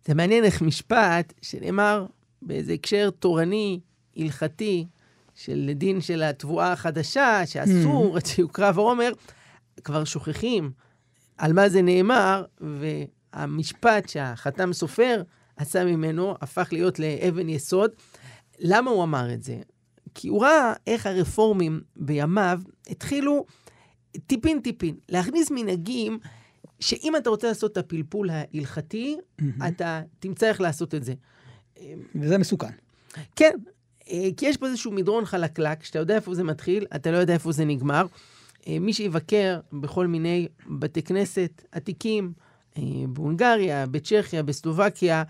זה 0.06 0.14
מעניין 0.14 0.44
איך 0.44 0.62
משפט 0.62 1.32
שנאמר 1.42 2.06
באיזה 2.42 2.72
הקשר 2.72 3.10
תורני, 3.10 3.80
הלכתי, 4.16 4.86
של 5.34 5.70
דין 5.74 6.00
של 6.00 6.22
התבואה 6.22 6.72
החדשה, 6.72 7.46
שאסור 7.46 8.16
mm. 8.18 8.28
שיוקרב 8.28 8.78
העומר, 8.78 9.12
כבר 9.84 10.04
שוכחים 10.04 10.70
על 11.38 11.52
מה 11.52 11.68
זה 11.68 11.82
נאמר, 11.82 12.44
והמשפט 13.36 14.08
שהחתם 14.08 14.72
סופר 14.72 15.22
עשה 15.56 15.84
ממנו 15.84 16.34
הפך 16.40 16.68
להיות 16.72 16.98
לאבן 16.98 17.48
יסוד. 17.48 17.90
למה 18.58 18.90
הוא 18.90 19.02
אמר 19.02 19.32
את 19.34 19.42
זה? 19.42 19.58
כי 20.14 20.28
הוא 20.28 20.42
ראה 20.42 20.72
איך 20.86 21.06
הרפורמים 21.06 21.80
בימיו 21.96 22.60
התחילו 22.90 23.46
טיפין-טיפין 24.26 24.96
להכניס 25.08 25.50
מנהגים 25.50 26.18
שאם 26.80 27.16
אתה 27.16 27.30
רוצה 27.30 27.48
לעשות 27.48 27.72
את 27.72 27.76
הפלפול 27.76 28.30
ההלכתי, 28.30 29.16
mm-hmm. 29.16 29.44
אתה 29.68 30.02
תמצא 30.18 30.48
איך 30.48 30.60
לעשות 30.60 30.94
את 30.94 31.04
זה. 31.04 31.14
וזה 32.14 32.38
מסוכן. 32.38 32.70
כן, 33.36 33.52
אה, 34.10 34.28
כי 34.36 34.46
יש 34.46 34.56
פה 34.56 34.66
איזשהו 34.66 34.92
מדרון 34.92 35.24
חלקלק, 35.24 35.84
שאתה 35.84 35.98
יודע 35.98 36.14
איפה 36.14 36.34
זה 36.34 36.44
מתחיל, 36.44 36.86
אתה 36.96 37.10
לא 37.10 37.16
יודע 37.16 37.34
איפה 37.34 37.52
זה 37.52 37.64
נגמר. 37.64 38.06
אה, 38.66 38.78
מי 38.78 38.92
שיבקר 38.92 39.60
בכל 39.72 40.06
מיני 40.06 40.48
בתי 40.70 41.02
כנסת 41.02 41.62
עתיקים, 41.72 42.32
בהונגריה, 43.08 43.86
בצ'כיה, 43.86 44.42
בסלובקיה, 44.42 45.22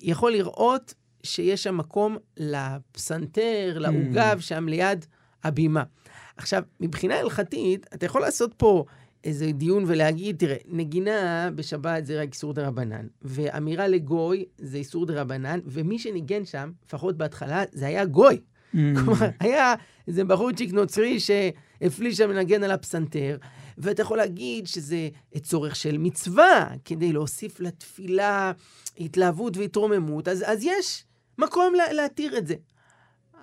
יכול 0.00 0.32
לראות 0.32 0.94
שיש 1.22 1.62
שם 1.62 1.76
מקום 1.76 2.16
לפסנתר, 2.36 3.76
לעוגב, 3.78 4.36
mm. 4.38 4.42
שם 4.42 4.68
ליד 4.68 5.06
הבימה. 5.44 5.82
עכשיו, 6.36 6.62
מבחינה 6.80 7.14
הלכתית, 7.14 7.86
אתה 7.94 8.06
יכול 8.06 8.20
לעשות 8.20 8.54
פה 8.56 8.84
איזה 9.24 9.52
דיון 9.52 9.84
ולהגיד, 9.86 10.36
תראה, 10.38 10.56
נגינה 10.68 11.50
בשבת 11.54 12.06
זה 12.06 12.22
רק 12.22 12.32
איסור 12.32 12.52
דה 12.52 12.68
רבנן, 12.68 13.06
ואמירה 13.22 13.88
לגוי 13.88 14.44
זה 14.58 14.76
איסור 14.76 15.06
דה 15.06 15.20
רבנן, 15.20 15.60
ומי 15.64 15.98
שניגן 15.98 16.44
שם, 16.44 16.70
לפחות 16.86 17.16
בהתחלה, 17.16 17.62
זה 17.72 17.86
היה 17.86 18.04
גוי. 18.04 18.34
Mm. 18.74 18.76
כלומר, 19.04 19.28
היה 19.40 19.74
איזה 20.08 20.24
בחורצ'יק 20.24 20.72
נוצרי 20.72 21.20
שהפליש 21.20 22.16
שם 22.16 22.30
לנגן 22.30 22.62
על 22.62 22.70
הפסנתר, 22.70 23.36
ואתה 23.78 24.02
יכול 24.02 24.16
להגיד 24.16 24.66
שזה 24.66 25.08
צורך 25.42 25.76
של 25.76 25.98
מצווה, 25.98 26.68
כדי 26.84 27.12
להוסיף 27.12 27.60
לתפילה 27.60 28.52
התלהבות 28.98 29.56
והתרוממות, 29.56 30.28
אז, 30.28 30.44
אז 30.46 30.58
יש 30.62 31.04
מקום 31.38 31.74
לה, 31.74 31.92
להתיר 31.92 32.38
את 32.38 32.46
זה. 32.46 32.54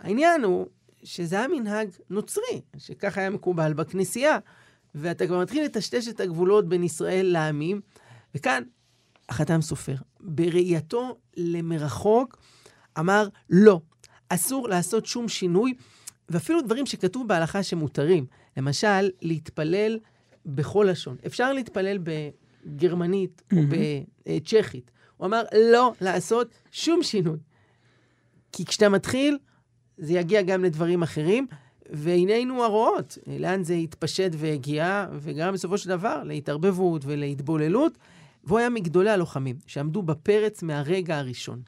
העניין 0.01 0.43
הוא 0.43 0.67
שזה 1.03 1.35
היה 1.35 1.47
מנהג 1.47 1.89
נוצרי, 2.09 2.61
שככה 2.77 3.21
היה 3.21 3.29
מקובל 3.29 3.73
בכנסייה, 3.73 4.37
ואתה 4.95 5.27
כבר 5.27 5.41
מתחיל 5.41 5.65
לטשטש 5.65 6.07
את 6.07 6.19
הגבולות 6.19 6.69
בין 6.69 6.83
ישראל 6.83 7.25
לעמים, 7.25 7.81
וכאן 8.35 8.63
החתם 9.29 9.61
סופר, 9.61 9.95
בראייתו 10.19 11.17
למרחוק, 11.37 12.37
אמר 12.99 13.27
לא, 13.49 13.81
אסור 14.29 14.69
לעשות 14.69 15.05
שום 15.05 15.27
שינוי, 15.27 15.73
ואפילו 16.29 16.61
דברים 16.61 16.85
שכתוב 16.85 17.27
בהלכה 17.27 17.63
שמותרים. 17.63 18.25
למשל, 18.57 19.09
להתפלל 19.21 19.99
בכל 20.45 20.87
לשון. 20.89 21.15
אפשר 21.25 21.53
להתפלל 21.53 21.97
בגרמנית 22.03 23.41
או 23.53 23.57
בצ'כית. 23.69 24.91
הוא 25.17 25.27
אמר 25.27 25.43
לא 25.71 25.93
לעשות 26.01 26.55
שום 26.71 27.03
שינוי. 27.03 27.37
כי 28.51 28.65
כשאתה 28.65 28.89
מתחיל, 28.89 29.37
זה 29.97 30.13
יגיע 30.13 30.41
גם 30.41 30.63
לדברים 30.63 31.03
אחרים, 31.03 31.47
ועינינו 31.89 32.63
הרואות 32.63 33.17
לאן 33.27 33.63
זה 33.63 33.73
התפשט 33.73 34.31
והגיע, 34.37 35.07
וגם 35.13 35.53
בסופו 35.53 35.77
של 35.77 35.89
דבר 35.89 36.23
להתערבבות 36.23 37.01
ולהתבוללות. 37.05 37.97
והוא 38.43 38.59
היה 38.59 38.69
מגדולי 38.69 39.09
הלוחמים, 39.09 39.55
שעמדו 39.67 40.01
בפרץ 40.01 40.63
מהרגע 40.63 41.17
הראשון. 41.17 41.61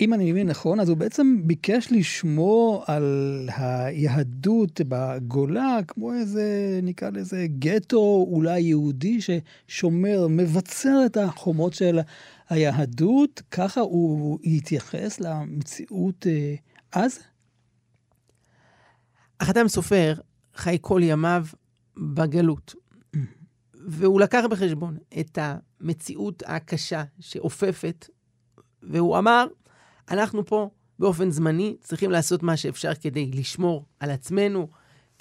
אם 0.00 0.14
אני 0.14 0.32
מבין 0.32 0.46
נכון, 0.46 0.80
אז 0.80 0.88
הוא 0.88 0.96
בעצם 0.96 1.40
ביקש 1.44 1.88
לשמור 1.90 2.84
על 2.86 3.48
היהדות 3.56 4.80
בגולה, 4.88 5.78
כמו 5.88 6.12
איזה, 6.12 6.80
נקרא 6.82 7.10
לזה, 7.10 7.46
גטו 7.58 8.26
אולי 8.30 8.60
יהודי 8.60 9.18
ששומר, 9.20 10.26
מבצר 10.28 11.02
את 11.06 11.16
החומות 11.16 11.74
של 11.74 12.00
היהדות, 12.48 13.42
ככה 13.50 13.80
הוא 13.80 14.38
התייחס 14.44 15.20
למציאות 15.20 16.26
אה, 16.26 16.54
אז? 16.92 17.18
החתם 19.40 19.68
סופר 19.68 20.14
חי 20.54 20.78
כל 20.80 21.00
ימיו 21.04 21.46
בגלות, 21.96 22.74
והוא 23.74 24.20
לקח 24.20 24.44
בחשבון 24.50 24.96
את 25.20 25.38
המציאות 25.42 26.42
הקשה 26.46 27.04
שאופפת, 27.20 28.08
והוא 28.82 29.18
אמר, 29.18 29.46
אנחנו 30.10 30.46
פה 30.46 30.70
באופן 30.98 31.30
זמני 31.30 31.76
צריכים 31.80 32.10
לעשות 32.10 32.42
מה 32.42 32.56
שאפשר 32.56 32.94
כדי 32.94 33.30
לשמור 33.34 33.84
על 34.00 34.10
עצמנו, 34.10 34.68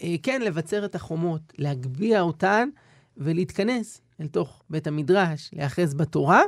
אה, 0.03 0.15
כן, 0.23 0.41
לבצר 0.41 0.85
את 0.85 0.95
החומות, 0.95 1.41
להגביה 1.57 2.21
אותן 2.21 2.69
ולהתכנס 3.17 4.01
אל 4.21 4.27
תוך 4.27 4.63
בית 4.69 4.87
המדרש, 4.87 5.49
להיאחז 5.53 5.93
בתורה. 5.93 6.41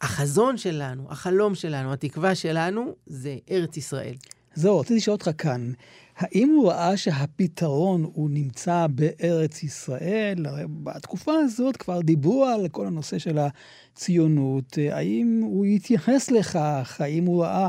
החזון 0.00 0.56
שלנו, 0.56 1.06
החלום 1.10 1.54
שלנו, 1.54 1.92
התקווה 1.92 2.34
שלנו, 2.34 2.94
זה 3.06 3.36
ארץ 3.50 3.76
ישראל. 3.76 4.14
זהו, 4.54 4.78
רציתי 4.78 4.96
לשאול 4.96 5.14
אותך 5.14 5.30
כאן, 5.38 5.72
האם 6.16 6.48
הוא 6.48 6.68
ראה 6.68 6.96
שהפתרון 6.96 8.04
הוא 8.12 8.30
נמצא 8.30 8.86
בארץ 8.90 9.62
ישראל? 9.62 10.46
הרי 10.46 10.64
בתקופה 10.82 11.32
הזאת 11.34 11.76
כבר 11.76 12.00
דיברו 12.00 12.44
על 12.44 12.68
כל 12.68 12.86
הנושא 12.86 13.18
של 13.18 13.38
הציונות. 13.38 14.78
האם 14.90 15.40
הוא 15.42 15.64
התייחס 15.64 16.30
לכך? 16.30 17.00
האם 17.00 17.24
הוא 17.24 17.42
ראה 17.42 17.68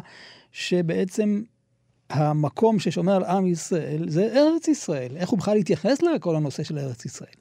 שבעצם 0.51 1.41
המקום 2.10 2.79
ששומר 2.79 3.15
על 3.15 3.23
עם 3.23 3.47
ישראל 3.47 4.10
זה 4.10 4.34
ארץ 4.36 4.67
ישראל? 4.67 5.17
איך 5.17 5.29
הוא 5.29 5.39
בכלל 5.39 5.58
התייחס 5.58 6.01
לכל 6.01 6.36
הנושא 6.36 6.63
של 6.63 6.79
ארץ 6.79 7.05
ישראל? 7.05 7.34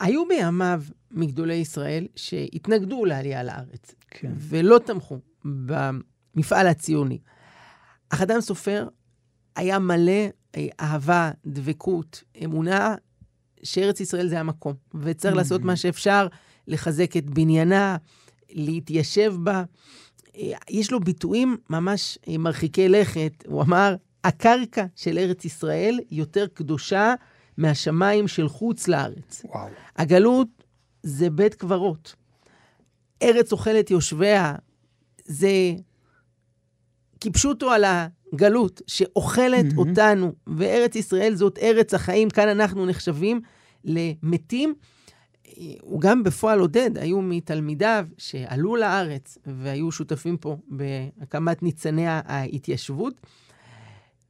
היו 0.00 0.28
בימיו 0.28 0.82
מגדולי 1.10 1.54
ישראל 1.54 2.06
שהתנגדו 2.16 3.04
לעלייה 3.04 3.42
לארץ, 3.42 3.94
כן. 4.10 4.32
ולא 4.36 4.80
תמכו 4.86 5.18
במפעל 5.44 6.66
הציוני. 6.66 7.18
אך 8.10 8.22
אדם 8.22 8.40
סופר 8.40 8.88
היה 9.56 9.78
מלא 9.78 10.28
אה, 10.56 10.66
אהבה, 10.80 11.30
דבקות, 11.46 12.22
אמונה, 12.44 12.94
שארץ 13.62 14.00
ישראל 14.00 14.28
זה 14.28 14.40
המקום, 14.40 14.74
וצריך 14.94 15.34
Mm-hmm. 15.34 15.36
לעשות 15.36 15.62
מה 15.62 15.76
שאפשר 15.76 16.26
לחזק 16.66 17.16
את 17.16 17.30
בניינה, 17.30 17.96
להתיישב 18.50 19.34
בה. 19.42 19.64
אה, 20.36 20.52
יש 20.70 20.92
לו 20.92 21.00
ביטויים 21.00 21.56
ממש 21.70 22.18
אה, 22.28 22.38
מרחיקי 22.38 22.88
לכת. 22.88 23.32
הוא 23.46 23.62
אמר, 23.62 23.96
הקרקע 24.24 24.86
של 24.96 25.18
ארץ 25.18 25.44
ישראל 25.44 26.00
יותר 26.10 26.46
קדושה 26.46 27.14
מהשמיים 27.56 28.28
של 28.28 28.48
חוץ 28.48 28.88
לארץ. 28.88 29.42
וואו. 29.44 29.68
הגלות 29.96 30.48
זה 31.02 31.30
בית 31.30 31.54
קברות. 31.54 32.14
ארץ 33.22 33.52
אוכלת 33.52 33.90
יושביה, 33.90 34.54
זה 35.24 35.74
כיבשו 37.20 37.52
על 37.70 37.84
הגלות 37.84 38.82
שאוכלת 38.86 39.64
מהמם. 39.64 39.78
אותנו, 39.78 40.32
וארץ 40.46 40.96
ישראל 40.96 41.34
זאת 41.34 41.58
ארץ 41.58 41.94
החיים, 41.94 42.30
כאן 42.30 42.48
אנחנו 42.48 42.86
נחשבים 42.86 43.40
למתים. 43.84 44.74
הוא 45.80 46.00
גם 46.00 46.22
בפועל 46.22 46.60
עודד, 46.60 46.98
היו 46.98 47.22
מתלמידיו 47.22 48.06
שעלו 48.18 48.76
לארץ 48.76 49.38
והיו 49.46 49.92
שותפים 49.92 50.36
פה 50.36 50.56
בהקמת 50.68 51.62
ניצני 51.62 52.06
ההתיישבות. 52.06 53.14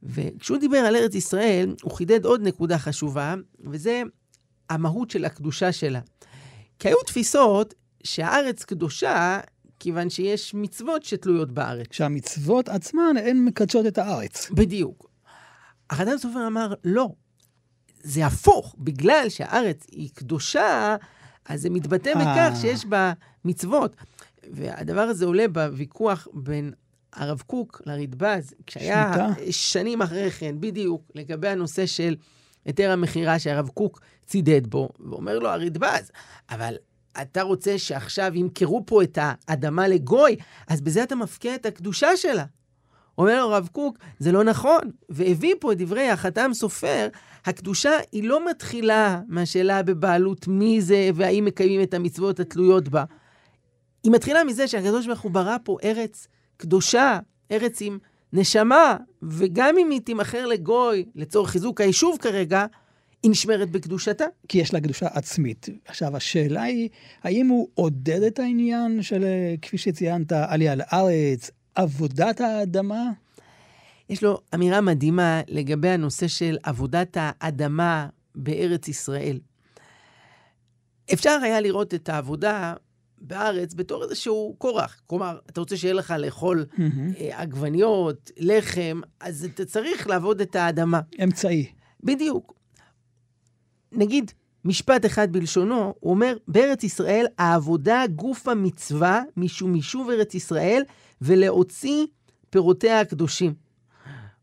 וכשהוא 0.03 0.57
דיבר 0.57 0.77
על 0.77 0.95
ארץ 0.95 1.15
ישראל, 1.15 1.75
הוא 1.81 1.91
חידד 1.91 2.25
עוד 2.25 2.41
נקודה 2.41 2.77
חשובה, 2.77 3.35
וזה 3.59 4.01
המהות 4.69 5.09
של 5.09 5.25
הקדושה 5.25 5.71
שלה. 5.71 5.99
כי 6.79 6.87
היו 6.87 6.97
תפיסות 7.05 7.73
שהארץ 8.03 8.63
קדושה 8.63 9.39
כיוון 9.79 10.09
שיש 10.09 10.53
מצוות 10.53 11.03
שתלויות 11.03 11.51
בארץ. 11.51 11.87
שהמצוות 11.91 12.69
עצמן 12.69 13.15
הן 13.25 13.37
מקדשות 13.37 13.85
את 13.85 13.97
הארץ. 13.97 14.49
בדיוק. 14.51 15.09
אדם 15.87 16.17
סופר 16.17 16.47
אמר, 16.47 16.73
לא, 16.83 17.09
זה 18.03 18.25
הפוך, 18.25 18.75
בגלל 18.77 19.25
שהארץ 19.29 19.85
היא 19.91 20.09
קדושה, 20.13 20.95
אז 21.45 21.61
זה 21.61 21.69
מתבטא 21.69 22.09
אה. 22.09 22.15
בכך 22.15 22.61
שיש 22.61 22.85
בה 22.85 23.13
מצוות. 23.45 23.95
והדבר 24.51 25.01
הזה 25.01 25.25
עולה 25.25 25.47
בוויכוח 25.47 26.27
בין 26.33 26.73
הרב 27.13 27.41
קוק 27.47 27.81
לרדב"ז, 27.85 28.53
כשהיה 28.67 29.13
שמיטה? 29.13 29.51
שנים 29.51 30.01
אחרי 30.01 30.31
כן, 30.31 30.55
בדיוק, 30.59 31.11
לגבי 31.15 31.47
הנושא 31.47 31.85
של 31.85 32.15
היתר 32.65 32.91
המכירה 32.91 33.39
שהרב 33.39 33.67
קוק 33.67 34.01
צידד 34.25 34.67
בו, 34.67 34.89
ואומר 34.99 35.39
לו 35.39 35.49
הרדב"ז, 35.49 36.11
אבל 36.49 36.75
אתה 37.21 37.41
רוצה 37.41 37.77
שעכשיו 37.77 38.31
ימכרו 38.35 38.83
פה 38.85 39.03
את 39.03 39.17
האדמה 39.21 39.87
לגוי, 39.87 40.35
אז 40.67 40.81
בזה 40.81 41.03
אתה 41.03 41.15
מפקיע 41.15 41.55
את 41.55 41.65
הקדושה 41.65 42.17
שלה. 42.17 42.45
אומר 43.17 43.45
לו 43.45 43.53
הרב 43.53 43.69
קוק, 43.71 43.97
זה 44.19 44.31
לא 44.31 44.43
נכון, 44.43 44.81
והביא 45.09 45.55
פה 45.59 45.71
את 45.71 45.77
דברי 45.77 46.09
החתם 46.09 46.51
סופר, 46.53 47.07
הקדושה 47.45 47.91
היא 48.11 48.23
לא 48.23 48.49
מתחילה 48.49 49.21
מהשאלה 49.27 49.83
בבעלות 49.83 50.47
מי 50.47 50.81
זה 50.81 51.09
והאם 51.15 51.45
מקיימים 51.45 51.81
את 51.81 51.93
המצוות 51.93 52.39
התלויות 52.39 52.89
בה. 52.89 53.03
היא 54.03 54.11
מתחילה 54.11 54.43
מזה 54.43 54.67
שהקדוש 54.67 55.07
ברוך 55.07 55.19
הוא 55.19 55.31
ברא 55.31 55.57
פה 55.63 55.77
ארץ 55.83 56.27
קדושה, 56.57 57.19
ארץ 57.51 57.81
עם 57.81 57.97
נשמה, 58.33 58.97
וגם 59.23 59.77
אם 59.77 59.89
היא 59.89 60.01
תימכר 60.01 60.45
לגוי 60.45 61.05
לצורך 61.15 61.49
חיזוק 61.49 61.81
היישוב 61.81 62.17
כרגע, 62.21 62.65
היא 63.23 63.31
נשמרת 63.31 63.71
בקדושתה. 63.71 64.25
כי 64.47 64.57
יש 64.57 64.73
לה 64.73 64.81
קדושה 64.81 65.07
עצמית. 65.13 65.69
עכשיו, 65.85 66.17
השאלה 66.17 66.61
היא, 66.61 66.89
האם 67.23 67.47
הוא 67.47 67.69
עודד 67.75 68.23
את 68.23 68.39
העניין 68.39 69.01
של, 69.01 69.23
אה, 69.23 69.55
כפי 69.61 69.77
שציינת, 69.77 70.31
עלייה 70.31 70.75
לארץ, 70.75 71.51
עבודת 71.75 72.41
האדמה? 72.41 73.11
יש 74.09 74.23
לו 74.23 74.41
אמירה 74.55 74.81
מדהימה 74.81 75.41
לגבי 75.47 75.89
הנושא 75.89 76.27
של 76.27 76.57
עבודת 76.63 77.17
האדמה 77.19 78.07
בארץ 78.35 78.87
ישראל. 78.87 79.39
אפשר 81.13 81.39
היה 81.43 81.61
לראות 81.61 81.93
את 81.93 82.09
העבודה 82.09 82.73
בארץ 83.21 83.73
בתור 83.73 84.03
איזשהו 84.03 84.55
כורח. 84.57 85.01
כלומר, 85.07 85.37
אתה 85.49 85.59
רוצה 85.59 85.77
שיהיה 85.77 85.93
לך 85.93 86.13
לאכול. 86.19 86.65
אה, 87.19 87.41
עגבניות, 87.41 88.31
לחם, 88.37 89.01
אז 89.19 89.45
אתה 89.45 89.65
צריך 89.65 90.07
לעבוד 90.07 90.41
את 90.41 90.55
האדמה. 90.55 90.99
אמצעי. 91.23 91.71
בדיוק. 92.03 92.58
נגיד, 93.91 94.31
משפט 94.65 95.05
אחד 95.05 95.31
בלשונו, 95.31 95.93
הוא 95.99 96.11
אומר, 96.11 96.37
בארץ 96.47 96.83
ישראל 96.83 97.25
העבודה 97.37 98.03
גוף 98.15 98.47
המצווה 98.47 99.21
משום 99.37 99.75
יישוב 99.75 100.09
ארץ 100.09 100.33
ישראל 100.35 100.83
ולהוציא 101.21 102.05
פירותיה 102.49 102.99
הקדושים. 102.99 103.53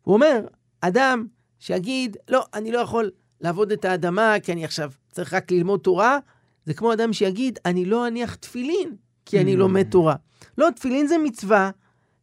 הוא 0.02 0.14
אומר, 0.14 0.46
אדם 0.80 1.26
שיגיד, 1.58 2.16
לא, 2.28 2.44
אני 2.54 2.72
לא 2.72 2.78
יכול 2.78 3.10
לעבוד 3.40 3.72
את 3.72 3.84
האדמה, 3.84 4.34
כי 4.42 4.52
אני 4.52 4.64
עכשיו 4.64 4.92
צריך 5.12 5.34
רק 5.34 5.52
ללמוד 5.52 5.80
תורה, 5.80 6.18
זה 6.64 6.74
כמו 6.74 6.92
אדם 6.92 7.12
שיגיד, 7.12 7.58
אני 7.64 7.84
לא 7.84 8.08
אניח 8.08 8.34
תפילין, 8.34 8.96
כי 9.26 9.40
אני 9.40 9.54
Mm. 9.54 9.56
לומד 9.56 9.90
תורה. 9.90 10.14
לא, 10.58 10.68
תפילין 10.76 11.06
זה 11.06 11.18
מצווה, 11.18 11.70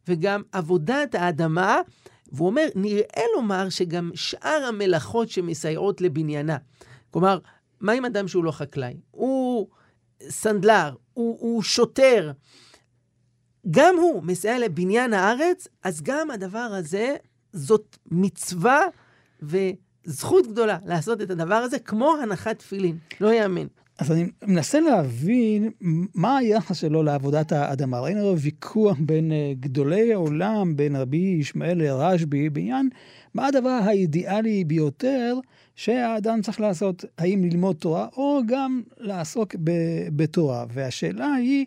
וגם 0.08 0.42
עבודת 0.52 1.14
האדמה, 1.14 1.80
והוא 2.32 2.46
אומר, 2.48 2.66
נראה 2.74 3.22
לומר 3.36 3.68
שגם 3.68 4.10
שאר 4.14 4.64
המלאכות 4.68 5.28
שמסייעות 5.28 6.00
לבניינה. 6.00 6.56
כלומר, 7.14 7.38
מה 7.80 7.92
עם 7.92 8.04
אדם 8.04 8.28
שהוא 8.28 8.44
לא 8.44 8.50
חקלאי? 8.50 8.96
הוא 9.10 9.68
סנדלר, 10.28 10.94
הוא, 11.12 11.36
הוא 11.40 11.62
שוטר. 11.62 12.32
גם 13.70 13.96
הוא 13.96 14.22
מסייע 14.22 14.58
לבניין 14.58 15.12
הארץ, 15.12 15.68
אז 15.82 16.02
גם 16.02 16.30
הדבר 16.30 16.58
הזה, 16.58 17.16
זאת 17.52 17.96
מצווה 18.10 18.80
וזכות 19.42 20.46
גדולה 20.46 20.78
לעשות 20.84 21.22
את 21.22 21.30
הדבר 21.30 21.54
הזה, 21.54 21.78
כמו 21.78 22.16
הנחת 22.22 22.58
תפילין. 22.58 22.98
לא 23.20 23.32
יאמן. 23.32 23.66
אז 23.98 24.12
אני 24.12 24.24
מנסה 24.46 24.80
להבין 24.80 25.70
מה 26.14 26.36
היחס 26.36 26.76
שלו 26.76 27.02
לעבודת 27.02 27.52
האדמה. 27.52 28.00
ראינו 28.00 28.38
ויכוח 28.38 28.96
בין 29.00 29.32
אה, 29.32 29.52
גדולי 29.60 30.12
העולם, 30.12 30.76
בין 30.76 30.96
רבי 30.96 31.36
ישמעאל 31.40 31.82
לרשב"י, 31.82 32.50
בעניין 32.50 32.88
מה 33.34 33.46
הדבר 33.46 33.68
האידיאלי 33.68 34.64
ביותר 34.64 35.38
שהאדם 35.76 36.42
צריך 36.42 36.60
לעשות, 36.60 37.04
האם 37.18 37.44
ללמוד 37.44 37.76
תורה 37.76 38.06
או 38.16 38.40
גם 38.46 38.82
לעסוק 38.98 39.54
בתורה. 40.16 40.64
והשאלה 40.72 41.32
היא, 41.32 41.64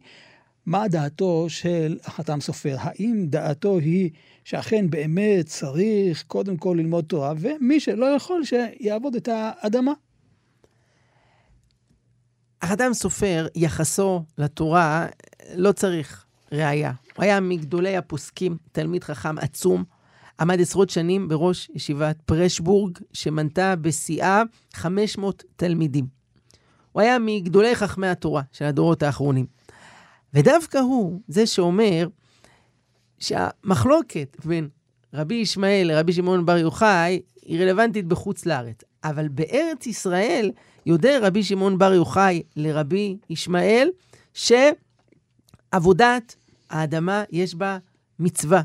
מה 0.66 0.88
דעתו 0.88 1.46
של 1.50 1.98
החתם 2.06 2.42
סופר? 2.42 2.76
האם 2.80 3.26
דעתו 3.30 3.80
היא 3.80 4.10
שאכן 4.44 4.90
באמת 4.90 5.46
צריך 5.46 6.24
קודם 6.28 6.58
כל 6.58 6.76
ללמוד 6.78 7.06
תורה, 7.06 7.34
ומי 7.38 7.80
שלא 7.80 8.06
יכול 8.06 8.44
שיעבוד 8.44 9.16
את 9.16 9.30
האדמה? 9.32 9.94
החתם 12.62 12.94
סופר, 12.94 13.48
יחסו 13.56 14.24
לתורה, 14.38 15.06
לא 15.56 15.72
צריך 15.72 16.26
ראייה. 16.52 16.92
הוא 17.16 17.24
היה 17.24 17.40
מגדולי 17.40 17.98
הפוסקים, 17.98 18.58
תלמיד 18.72 19.04
חכם 19.04 19.38
עצום, 19.38 19.84
עמד 20.40 20.62
עשרות 20.62 20.90
שנים 20.90 21.28
בראש 21.28 21.70
ישיבת 21.76 22.22
פרשבורג, 22.26 22.98
שמנתה 23.14 23.76
בשיאה 23.76 24.42
500 24.74 25.44
תלמידים. 25.56 26.08
הוא 26.92 27.02
היה 27.02 27.20
מגדולי 27.20 27.76
חכמי 27.76 28.08
התורה 28.08 28.42
של 28.52 28.66
הדורות 28.66 29.04
האחרונים. 29.04 29.46
ודווקא 30.34 30.78
הוא 30.78 31.20
זה 31.28 31.46
שאומר 31.46 32.08
שהמחלוקת 33.20 34.38
בין 34.46 34.70
רבי 35.14 35.36
ישמעאל 35.36 35.88
לרבי 35.88 36.14
שמעון 36.14 36.46
בר 36.46 36.58
יוחאי 36.58 37.22
היא 37.48 37.62
רלוונטית 37.62 38.06
בחוץ 38.06 38.46
לארץ. 38.46 38.84
אבל 39.04 39.28
בארץ 39.28 39.88
ישראל 39.88 40.52
יודע 40.86 41.18
רבי 41.22 41.44
שמעון 41.44 41.78
בר 41.78 41.94
יוחאי 41.94 42.44
לרבי 42.56 43.18
ישמעאל 43.30 43.90
שעבודת 44.34 46.36
האדמה 46.70 47.24
יש 47.32 47.56
בה 47.56 47.78
מצווה. 48.20 48.62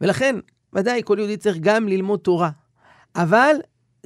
ולכן, 0.00 0.36
ודאי 0.72 1.02
כל 1.04 1.16
יהודי 1.18 1.36
צריך 1.36 1.56
גם 1.60 1.88
ללמוד 1.88 2.20
תורה. 2.20 2.50
אבל 3.16 3.56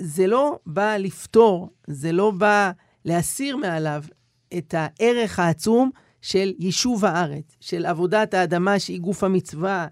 זה 0.01 0.27
לא 0.27 0.59
בא 0.67 0.97
לפתור, 0.97 1.71
זה 1.87 2.13
לא 2.13 2.31
בא 2.31 2.71
להסיר 3.05 3.57
מעליו 3.57 4.05
את 4.59 4.75
הערך 4.77 5.39
העצום 5.39 5.91
של 6.23 6.53
יישוב 6.59 7.05
הארץ, 7.05 7.57
של 7.61 7.87
עבודת 7.87 8.35
האדמה 8.35 8.79
שהיא 8.79 9.01
גוף 9.01 9.25
המצווה, 9.25 9.87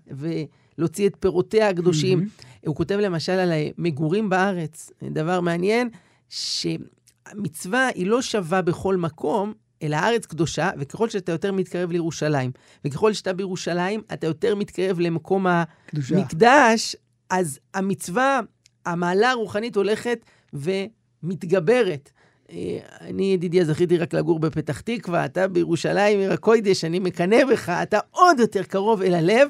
ולהוציא 0.79 1.09
את 1.09 1.17
פירותיה 1.21 1.69
הקדושים. 1.69 2.21
Mm-hmm. 2.21 2.67
הוא 2.67 2.77
כותב 2.77 2.95
למשל 2.95 3.33
על 3.33 3.53
מגורים 3.79 4.29
בארץ, 4.29 4.91
דבר 5.03 5.41
מעניין, 5.41 5.89
שהמצווה 6.29 7.89
היא 7.95 8.07
לא 8.07 8.23
שווה 8.23 8.63
בכל 8.63 8.97
מקום, 8.97 9.53
אלא 9.83 9.97
הארץ 9.97 10.27
קדושה, 10.27 10.71
וככל 10.79 11.09
שאתה 11.09 11.33
יותר 11.33 11.53
מתקרב 11.53 11.91
לירושלים, 11.91 12.51
וככל 12.85 13.13
שאתה 13.13 13.33
בירושלים, 13.33 14.03
אתה 14.13 14.27
יותר 14.27 14.55
מתקרב 14.55 15.01
למקום 15.01 15.47
קדושה. 15.87 16.17
המקדש, 16.17 16.97
אז 17.31 17.59
המצווה, 17.75 18.41
המעלה 18.87 19.31
הרוחנית 19.31 19.77
הולכת 19.77 20.19
ומתגברת. 20.53 22.11
אה, 22.51 22.79
אני, 23.01 23.33
ידידיה, 23.35 23.65
זכיתי 23.65 23.99
רק 23.99 24.15
לגור 24.15 24.39
בפתח 24.39 24.81
תקווה, 24.81 25.25
אתה 25.25 25.49
בירושלים, 25.49 26.19
עיר 26.19 26.33
הקוידש, 26.33 26.85
אני 26.85 26.99
מקנא 26.99 27.45
בך, 27.45 27.69
אתה 27.69 27.99
עוד 28.11 28.41
יותר 28.41 28.63
קרוב 28.63 29.03
אל 29.03 29.15
הלב. 29.15 29.49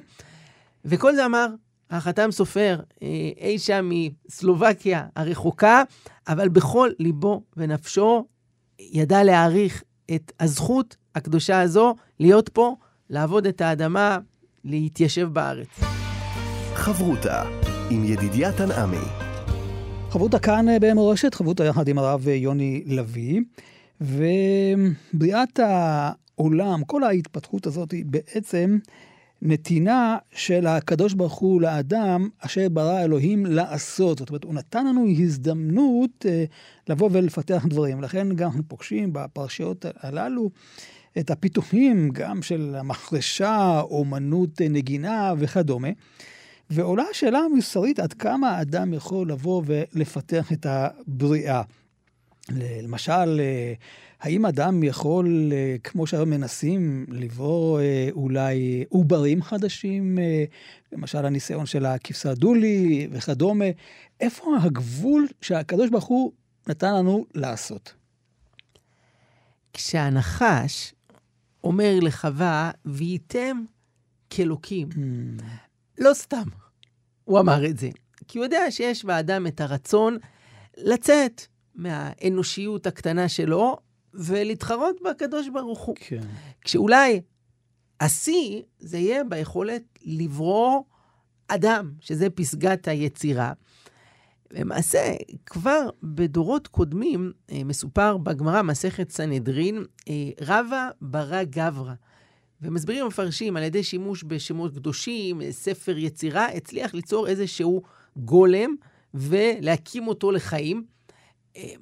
וכל 0.84 1.14
זה 1.14 1.26
אמר 1.26 1.46
החתם 1.90 2.30
סופר, 2.30 2.80
אה, 3.02 3.08
אי 3.40 3.58
שם 3.58 3.90
מסלובקיה 3.92 5.06
הרחוקה, 5.16 5.82
אבל 6.28 6.48
בכל 6.48 6.90
ליבו 6.98 7.42
ונפשו 7.56 8.26
ידע 8.78 9.22
להעריך 9.22 9.82
את 10.14 10.32
הזכות 10.40 10.96
הקדושה 11.14 11.60
הזו 11.60 11.94
להיות 12.20 12.48
פה, 12.48 12.76
לעבוד 13.10 13.46
את 13.46 13.60
האדמה, 13.60 14.18
להתיישב 14.64 15.28
בארץ. 15.32 15.80
חברותה 16.74 17.42
עם 17.90 18.04
ידידיה 18.04 18.52
תנעמי. 18.52 19.06
חברותה 20.10 20.38
כאן 20.38 20.66
במורשת, 20.80 21.34
חברותה 21.34 21.64
יחד 21.64 21.88
עם 21.88 21.98
הרב 21.98 22.28
יוני 22.28 22.82
לביא, 22.86 23.40
ובריאת 24.00 25.58
העולם, 25.58 26.84
כל 26.84 27.02
ההתפתחות 27.02 27.66
הזאת 27.66 27.92
היא 27.92 28.04
בעצם 28.06 28.78
נתינה 29.44 30.18
של 30.34 30.66
הקדוש 30.66 31.14
ברוך 31.14 31.34
הוא 31.34 31.62
לאדם, 31.62 32.28
אשר 32.38 32.68
ברא 32.68 33.04
אלוהים 33.04 33.46
לעשות. 33.46 34.18
זאת 34.18 34.28
אומרת, 34.28 34.44
הוא 34.44 34.54
נתן 34.54 34.86
לנו 34.86 35.06
הזדמנות 35.18 36.26
אה, 36.28 36.44
לבוא 36.88 37.08
ולפתח 37.12 37.64
דברים. 37.68 38.00
לכן 38.00 38.34
גם 38.34 38.46
אנחנו 38.46 38.62
פוגשים 38.68 39.12
בפרשיות 39.12 39.84
הללו 40.00 40.50
את 41.18 41.30
הפיתוחים 41.30 42.10
גם 42.12 42.42
של 42.42 42.74
המחרשה, 42.78 43.80
אומנות 43.80 44.60
נגינה 44.60 45.32
וכדומה. 45.38 45.88
ועולה 46.70 47.04
השאלה 47.10 47.38
המוסרית 47.38 47.98
עד 47.98 48.12
כמה 48.12 48.50
האדם 48.50 48.94
יכול 48.94 49.28
לבוא 49.30 49.62
ולפתח 49.66 50.52
את 50.52 50.66
הבריאה. 50.68 51.62
למשל, 52.82 53.40
האם 54.24 54.46
אדם 54.46 54.82
יכול, 54.82 55.52
כמו 55.84 56.06
שהיום 56.06 56.30
מנסים, 56.30 57.06
לברוא 57.08 57.80
אולי 58.10 58.84
עוברים 58.88 59.42
חדשים, 59.42 60.18
למשל 60.92 61.26
הניסיון 61.26 61.66
של 61.66 61.86
הכבשה 61.86 62.34
דולי 62.34 63.08
וכדומה, 63.10 63.64
איפה 64.20 64.56
הגבול 64.62 65.26
שהקדוש 65.40 65.90
ברוך 65.90 66.04
הוא 66.04 66.32
נתן 66.68 66.94
לנו 66.94 67.26
לעשות? 67.34 67.94
כשהנחש 69.72 70.94
אומר 71.64 71.98
לחווה, 72.02 72.70
וייתם 72.84 73.62
כאלוקים, 74.30 74.88
mm. 74.92 75.42
לא 75.98 76.14
סתם 76.14 76.48
הוא 77.24 77.40
אמר 77.40 77.66
את 77.66 77.78
זה, 77.78 77.88
כי 78.28 78.38
הוא 78.38 78.44
יודע 78.44 78.70
שיש 78.70 79.04
באדם 79.04 79.46
את 79.46 79.60
הרצון 79.60 80.18
לצאת 80.76 81.46
מהאנושיות 81.74 82.86
הקטנה 82.86 83.28
שלו 83.28 83.78
ולהתחרות 84.14 84.96
בקדוש 85.04 85.48
ברוך 85.48 85.80
הוא. 85.80 85.96
כן. 85.98 86.20
כשאולי 86.60 87.20
השיא 88.00 88.62
זה 88.78 88.98
יהיה 88.98 89.24
ביכולת 89.24 89.82
לברוא 90.04 90.80
אדם, 91.48 91.92
שזה 92.00 92.30
פסגת 92.30 92.88
היצירה. 92.88 93.52
למעשה, 94.50 95.14
כבר 95.46 95.88
בדורות 96.02 96.68
קודמים, 96.68 97.32
מסופר 97.64 98.16
בגמרא, 98.16 98.62
מסכת 98.62 99.10
סנהדרין, 99.10 99.84
רבא 100.40 100.88
ברא 101.00 101.42
גברא. 101.42 101.92
ומסבירים 102.62 103.04
המפרשים, 103.04 103.56
על 103.56 103.62
ידי 103.62 103.82
שימוש 103.82 104.24
בשמות 104.26 104.74
קדושים, 104.74 105.40
ספר 105.50 105.98
יצירה, 105.98 106.46
הצליח 106.46 106.94
ליצור 106.94 107.28
איזשהו 107.28 107.82
גולם 108.16 108.74
ולהקים 109.14 110.08
אותו 110.08 110.32
לחיים. 110.32 110.84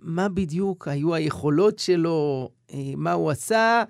מה 0.03 0.29
בדיוק 0.29 0.89
היו 0.89 1.15
היכולות 1.15 1.79
שלו, 1.79 2.51
מה 2.97 3.13
הוא 3.13 3.31
עשה, 3.31 3.83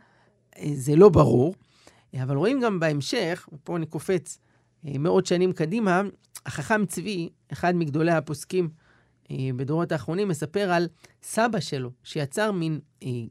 זה 0.75 0.97
לא 0.97 1.09
ברור. 1.09 1.55
אבל 2.23 2.37
רואים 2.37 2.61
גם 2.61 2.81
בהמשך, 2.81 3.49
ופה 3.53 3.77
אני 3.77 3.87
קופץ 3.87 4.39
מאות 4.85 5.27
שנים 5.27 5.53
קדימה, 5.53 6.03
החכם 6.47 6.87
צבי, 6.87 7.29
אחד 7.53 7.77
מגדולי 7.77 8.13
הפוסקים 8.13 8.69
בדורות 9.33 9.93
האחרונים, 9.93 10.29
מספר 10.29 10.73
על 10.73 10.89
סבא 11.23 11.61
שלו, 11.61 11.91
שיצר 12.05 12.53
מין 12.53 12.81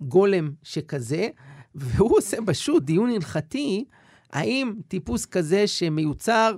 גולם 0.02 0.52
שכזה, 0.64 1.28
והוא 1.76 2.18
עושה 2.18 2.38
פשוט 2.46 2.84
דיון 2.84 3.10
הלכתי, 3.10 3.86
האם 4.32 4.74
טיפוס 4.88 5.26
כזה 5.26 5.68
שמיוצר 5.68 6.56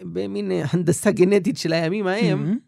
במין 0.00 0.52
הנדסה 0.72 1.10
גנטית 1.10 1.56
של 1.56 1.72
הימים 1.72 2.06
ההם, 2.06 2.52
mm-hmm. 2.52 2.67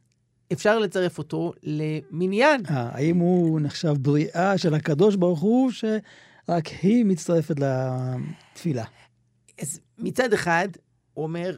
אפשר 0.52 0.78
לצרף 0.78 1.18
אותו 1.18 1.52
למניין. 1.62 2.66
아, 2.66 2.70
האם 2.72 3.16
הוא 3.16 3.60
נחשב 3.60 3.94
בריאה 3.98 4.58
של 4.58 4.74
הקדוש 4.74 5.16
ברוך 5.16 5.40
הוא, 5.40 5.70
שרק 5.70 6.66
היא 6.82 7.04
מצטרפת 7.04 7.54
לתפילה? 7.60 8.84
אז 9.60 9.80
מצד 9.98 10.32
אחד, 10.32 10.68
הוא 11.14 11.22
אומר, 11.22 11.56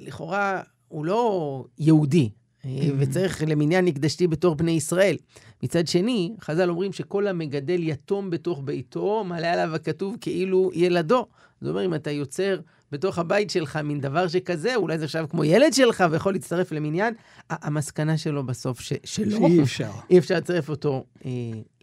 לכאורה 0.00 0.62
הוא 0.88 1.04
לא 1.04 1.64
יהודי, 1.78 2.30
אה, 2.64 2.88
וצריך 2.98 3.42
למניין 3.46 3.84
נקדשתי 3.84 4.26
בתור 4.26 4.54
בני 4.54 4.70
ישראל. 4.70 5.16
מצד 5.62 5.86
שני, 5.86 6.34
חז"ל 6.40 6.70
אומרים 6.70 6.92
שכל 6.92 7.26
המגדל 7.26 7.82
יתום 7.82 8.30
בתוך 8.30 8.62
ביתו, 8.64 9.24
מעלה 9.24 9.52
עליו 9.52 9.74
הכתוב 9.74 10.16
כאילו 10.20 10.70
ילדו. 10.74 11.26
זאת 11.60 11.70
אומרת, 11.70 11.84
אם 11.84 11.94
אתה 11.94 12.10
יוצר 12.10 12.60
בתוך 12.92 13.18
הבית 13.18 13.50
שלך 13.50 13.76
מין 13.76 14.00
דבר 14.00 14.28
שכזה, 14.28 14.74
אולי 14.74 14.98
זה 14.98 15.04
עכשיו 15.04 15.26
כמו 15.30 15.44
ילד 15.44 15.72
שלך 15.72 16.04
ויכול 16.10 16.32
להצטרף 16.32 16.72
למניין, 16.72 17.14
המסקנה 17.50 18.18
שלו 18.18 18.46
בסוף 18.46 18.80
ש- 18.80 18.92
שלא. 19.04 19.38
שאי 19.38 19.62
אפשר. 19.62 19.90
אי 20.10 20.18
אפשר 20.18 20.36
לצרף 20.36 20.68
אותו 20.68 21.04
אה, 21.24 21.30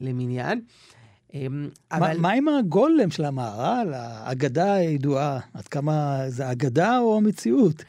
למניין. 0.01 0.61
מה, 1.33 1.67
אבל 1.91 2.17
מה 2.17 2.31
עם 2.31 2.47
הגולם 2.47 3.11
של 3.11 3.25
המהר"ל, 3.25 3.93
האגדה 3.93 4.73
הידועה? 4.73 5.39
עד 5.53 5.67
כמה 5.67 6.19
זה 6.27 6.51
אגדה 6.51 6.99
או 6.99 7.17
המציאות? 7.17 7.83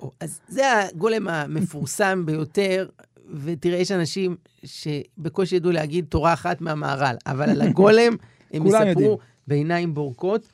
או, 0.00 0.12
אז 0.20 0.40
זה 0.48 0.62
הגולם 0.80 1.28
המפורסם 1.28 2.22
ביותר, 2.26 2.88
ותראה, 3.34 3.78
יש 3.78 3.92
אנשים 3.92 4.36
שבקושי 4.64 5.56
ידעו 5.56 5.70
להגיד 5.72 6.04
תורה 6.08 6.32
אחת 6.32 6.60
מהמהר"ל, 6.60 7.16
אבל 7.26 7.50
על 7.50 7.62
הגולם 7.62 8.12
הם 8.52 8.66
יודעים. 8.66 8.88
יספרו 8.88 9.18
בעיניים 9.48 9.94
בורקות. 9.94 10.48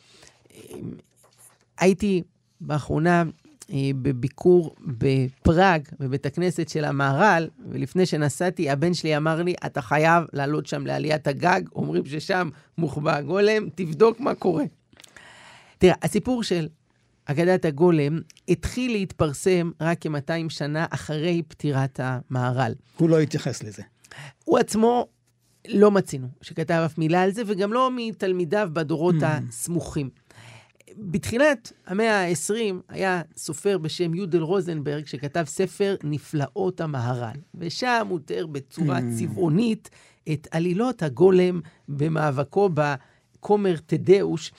הייתי 1.80 2.22
באחרונה 2.60 3.24
אה, 3.70 3.76
בביקור 4.02 4.74
בפראג, 4.86 5.88
בבית 6.00 6.26
הכנסת 6.26 6.68
של 6.68 6.84
המהר"ל, 6.84 7.48
ולפני 7.70 8.06
שנסעתי, 8.06 8.70
הבן 8.70 8.94
שלי 8.94 9.16
אמר 9.16 9.42
לי, 9.42 9.54
אתה 9.66 9.82
חייב 9.82 10.24
לעלות 10.32 10.66
שם 10.66 10.86
לעליית 10.86 11.26
הגג, 11.26 11.60
אומרים 11.74 12.06
ששם 12.06 12.48
מוחבא 12.78 13.16
הגולם, 13.16 13.68
תבדוק 13.74 14.20
מה 14.20 14.34
קורה. 14.34 14.64
תראה, 15.78 15.94
הסיפור 16.02 16.42
של 16.42 16.68
אגדת 17.24 17.64
הגולם 17.64 18.20
התחיל 18.48 18.92
להתפרסם 18.92 19.70
רק 19.80 19.98
כ-200 20.00 20.48
שנה 20.48 20.86
אחרי 20.90 21.42
פטירת 21.48 22.00
המהר"ל. 22.02 22.72
הוא 22.96 23.10
לא 23.10 23.20
התייחס 23.20 23.62
לזה. 23.62 23.82
הוא 24.44 24.58
עצמו, 24.58 25.06
לא 25.68 25.90
מצינו 25.90 26.28
שכתב 26.42 26.82
אף 26.86 26.98
מילה 26.98 27.22
על 27.22 27.30
זה, 27.32 27.42
וגם 27.46 27.72
לא 27.72 27.90
מתלמידיו 27.96 28.68
בדורות 28.72 29.14
Mm. 29.14 29.24
הסמוכים. 29.24 30.10
בתחילת 31.02 31.72
המאה 31.86 32.20
ה-20 32.28 32.74
היה 32.88 33.22
סופר 33.36 33.78
בשם 33.78 34.14
יודל 34.14 34.42
רוזנברג, 34.42 35.06
שכתב 35.06 35.44
ספר 35.46 35.96
נפלאות 36.04 36.80
המהר"ל, 36.80 37.40
ושם 37.54 38.06
הוא 38.08 38.20
תיאר 38.24 38.46
בצורה 38.46 38.98
Mm. 38.98 39.02
צבעונית 39.18 39.90
את 40.32 40.48
עלילות 40.50 41.02
הגולם 41.02 41.60
במאבקו 41.88 42.70
בכומר 42.74 43.76
תדאוש. 43.86 44.52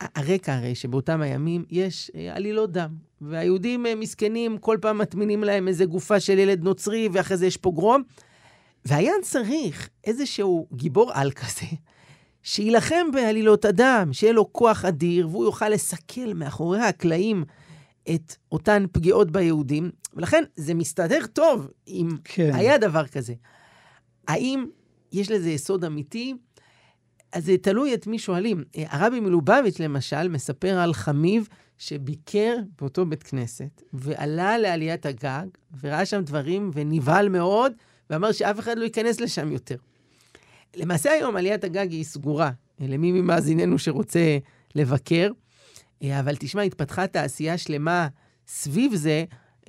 הרקע 0.00 0.54
הרי 0.54 0.74
שבאותם 0.74 1.20
הימים 1.20 1.64
יש 1.70 2.10
אה, 2.14 2.36
עלילות 2.36 2.72
דם, 2.72 2.90
והיהודים 3.20 3.86
אה, 3.86 3.94
מסכנים, 3.94 4.58
כל 4.58 4.78
פעם 4.80 4.98
מטמינים 4.98 5.44
להם 5.44 5.68
איזה 5.68 5.84
גופה 5.84 6.20
של 6.20 6.38
ילד 6.38 6.62
נוצרי, 6.64 7.08
ואחרי 7.12 7.36
זה 7.36 7.46
יש 7.46 7.56
פוגרום. 7.56 8.02
והיה 8.84 9.12
צריך 9.22 9.88
איזשהו 10.04 10.66
גיבור 10.72 11.10
על 11.14 11.30
כזה, 11.30 11.66
שיילחם 12.42 13.06
בעלילות 13.12 13.64
הדם, 13.64 14.08
שיהיה 14.12 14.32
לו 14.32 14.52
כוח 14.52 14.84
אדיר, 14.84 15.28
והוא 15.28 15.44
יוכל 15.44 15.68
לסכל 15.68 16.34
מאחורי 16.34 16.80
הקלעים 16.80 17.44
את 18.14 18.36
אותן 18.52 18.84
פגיעות 18.92 19.30
ביהודים. 19.30 19.90
ולכן 20.14 20.44
זה 20.56 20.74
מסתדר 20.74 21.26
טוב 21.32 21.68
אם 21.88 22.08
כן. 22.24 22.50
היה 22.54 22.78
דבר 22.78 23.06
כזה. 23.06 23.34
האם 24.28 24.66
יש 25.12 25.30
לזה 25.30 25.50
יסוד 25.50 25.84
אמיתי? 25.84 26.34
אז 27.32 27.44
זה 27.44 27.56
תלוי 27.62 27.94
את 27.94 28.06
מי 28.06 28.18
שואלים. 28.18 28.64
הרבי 28.76 29.20
מלובביץ', 29.20 29.80
למשל, 29.80 30.28
מספר 30.28 30.78
על 30.78 30.94
חמיב 30.94 31.48
שביקר 31.78 32.56
באותו 32.78 33.06
בית 33.06 33.22
כנסת, 33.22 33.82
ועלה 33.92 34.58
לעליית 34.58 35.06
הגג, 35.06 35.46
וראה 35.80 36.06
שם 36.06 36.20
דברים, 36.20 36.70
ונבהל 36.74 37.28
מאוד, 37.28 37.72
ואמר 38.10 38.32
שאף 38.32 38.58
אחד 38.58 38.78
לא 38.78 38.84
ייכנס 38.84 39.20
לשם 39.20 39.52
יותר. 39.52 39.76
למעשה 40.76 41.12
היום 41.12 41.36
עליית 41.36 41.64
הגג 41.64 41.90
היא 41.90 42.04
סגורה, 42.04 42.50
אה, 42.80 42.86
למי 42.88 43.12
ממאזיננו 43.12 43.78
שרוצה 43.78 44.38
לבקר, 44.74 45.30
אה, 46.02 46.20
אבל 46.20 46.36
תשמע, 46.36 46.62
התפתחה 46.62 47.06
תעשייה 47.06 47.58
שלמה 47.58 48.08
סביב 48.48 48.94
זה, 48.94 49.24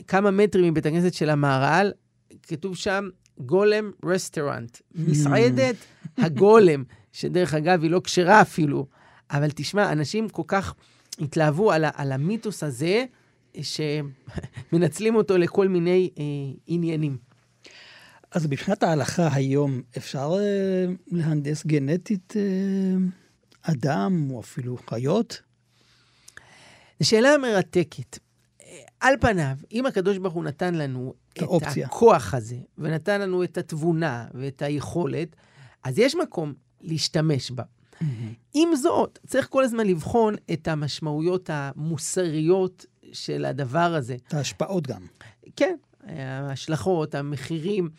כמה 0.08 0.32
מטרים 0.32 0.72
מבית 0.72 0.86
הכנסת 0.86 1.14
של 1.14 1.30
המהר"ל, 1.30 1.92
כתוב 2.44 2.76
שם 2.76 3.10
גולם 3.40 3.92
רסטורנט, 4.06 4.78
מסעדת 4.96 5.76
הגולם, 6.18 6.84
שדרך 7.12 7.54
אגב 7.54 7.84
היא 7.84 7.92
לא 7.92 8.02
כשרה 8.04 8.42
אפילו, 8.42 8.88
אבל 9.32 9.52
תשמע, 9.56 9.92
אנשים 9.92 10.30
כל 10.30 10.44
כך 10.48 10.74
התלהבו 11.20 11.72
על, 11.72 11.86
על 11.96 12.12
המיתוס 12.12 12.64
הזה, 12.64 13.06
שמנצלים 13.62 15.16
אותו 15.16 15.38
לכל 15.38 15.68
מיני 15.68 16.10
אה, 16.18 16.24
עניינים. 16.68 17.31
אז 18.32 18.48
מבחינת 18.48 18.84
ההלכה 18.84 19.30
היום, 19.34 19.82
אפשר 19.98 20.32
אה, 20.40 20.86
להנדס 21.08 21.66
גנטית 21.66 22.34
אה, 22.36 22.42
אדם 23.62 24.28
או 24.32 24.40
אפילו 24.40 24.78
חיות? 24.90 25.42
זו 27.00 27.10
שאלה 27.10 27.38
מרתקת. 27.38 28.20
אה, 28.62 28.82
על 29.00 29.16
פניו, 29.22 29.56
אם 29.72 29.86
הקדוש 29.86 30.18
ברוך 30.18 30.34
הוא 30.34 30.44
נתן 30.44 30.76
לנו 30.76 31.14
את 31.34 31.42
האופציה. 31.42 31.86
הכוח 31.86 32.34
הזה, 32.34 32.58
ונתן 32.78 33.22
לנו 33.22 33.44
את 33.44 33.58
התבונה 33.58 34.28
ואת 34.34 34.62
היכולת, 34.62 35.36
אז 35.84 36.00
יש 36.00 36.16
מקום 36.16 36.54
להשתמש 36.82 37.52
בה. 37.52 37.64
עם 38.54 38.76
זאת, 38.76 39.20
צריך 39.28 39.48
כל 39.50 39.64
הזמן 39.64 39.88
לבחון 39.88 40.36
את 40.54 40.68
המשמעויות 40.68 41.50
המוסריות 41.54 42.86
של 43.14 43.46
הדבר 43.46 43.96
הזה. 43.96 44.16
את 44.28 44.34
ההשפעות 44.34 44.88
גם. 44.88 45.02
כן, 45.56 45.76
ההשלכות, 46.08 47.16
המחירים. 47.16 47.90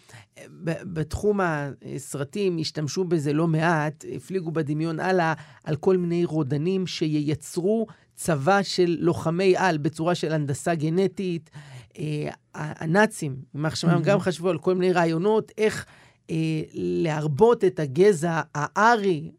בתחום 0.65 1.41
הסרטים 1.43 2.59
השתמשו 2.61 3.05
בזה 3.05 3.33
לא 3.33 3.47
מעט, 3.47 4.05
הפליגו 4.17 4.51
בדמיון 4.51 5.01
הלאה 5.01 5.33
על 5.65 5.77
כל 5.77 5.97
מיני 5.97 6.25
רודנים 6.25 6.87
שייצרו 6.87 7.87
צבא 8.15 8.62
של 8.62 8.97
לוחמי 9.01 9.57
על 9.57 9.79
בצורה 9.79 10.15
של 10.15 10.33
הנדסה 10.33 10.75
גנטית. 10.75 11.51
אה, 11.99 12.29
הנאצים, 12.55 13.37
יימח 13.55 13.75
שמם, 13.75 14.03
גם 14.03 14.21
חשבו 14.21 14.49
על 14.49 14.59
כל 14.59 14.75
מיני 14.75 14.93
רעיונות, 14.93 15.53
איך 15.59 15.87
אה, 16.31 16.37
להרבות 16.75 17.65
את 17.65 17.81
הגזע 17.81 18.41
הארי. 18.55 19.31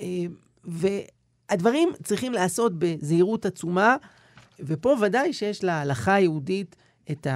אה, 0.00 0.24
והדברים 0.64 1.88
צריכים 2.02 2.32
להיעשות 2.32 2.72
בזהירות 2.78 3.46
עצומה, 3.46 3.96
ופה 4.60 4.96
ודאי 5.02 5.32
שיש 5.32 5.64
להלכה 5.64 6.14
היהודית 6.14 6.76
את 7.10 7.26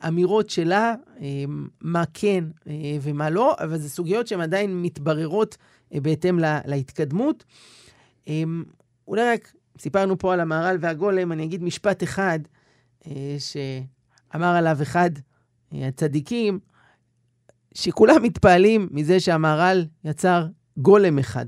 האמירות 0.00 0.50
שלה, 0.50 0.94
אה, 1.20 1.44
מה 1.80 2.04
כן 2.14 2.44
אה, 2.66 2.72
ומה 3.02 3.30
לא, 3.30 3.56
אבל 3.60 3.78
זה 3.78 3.90
סוגיות 3.90 4.26
שהן 4.26 4.40
עדיין 4.40 4.82
מתבררות 4.82 5.56
אה, 5.94 6.00
בהתאם 6.00 6.38
לה- 6.38 6.60
להתקדמות. 6.64 7.44
אה, 8.28 8.42
אולי 9.08 9.22
רק 9.32 9.52
סיפרנו 9.78 10.18
פה 10.18 10.32
על 10.32 10.40
המהר"ל 10.40 10.76
והגולם, 10.80 11.32
אני 11.32 11.44
אגיד 11.44 11.62
משפט 11.62 12.02
אחד 12.02 12.38
אה, 13.06 13.36
שאמר 13.38 14.46
עליו 14.56 14.78
אחד 14.82 15.10
אה, 15.74 15.88
הצדיקים, 15.88 16.58
שכולם 17.74 18.22
מתפעלים 18.22 18.88
מזה 18.90 19.20
שהמהר"ל 19.20 19.84
יצר 20.04 20.46
גולם 20.78 21.18
אחד. 21.18 21.46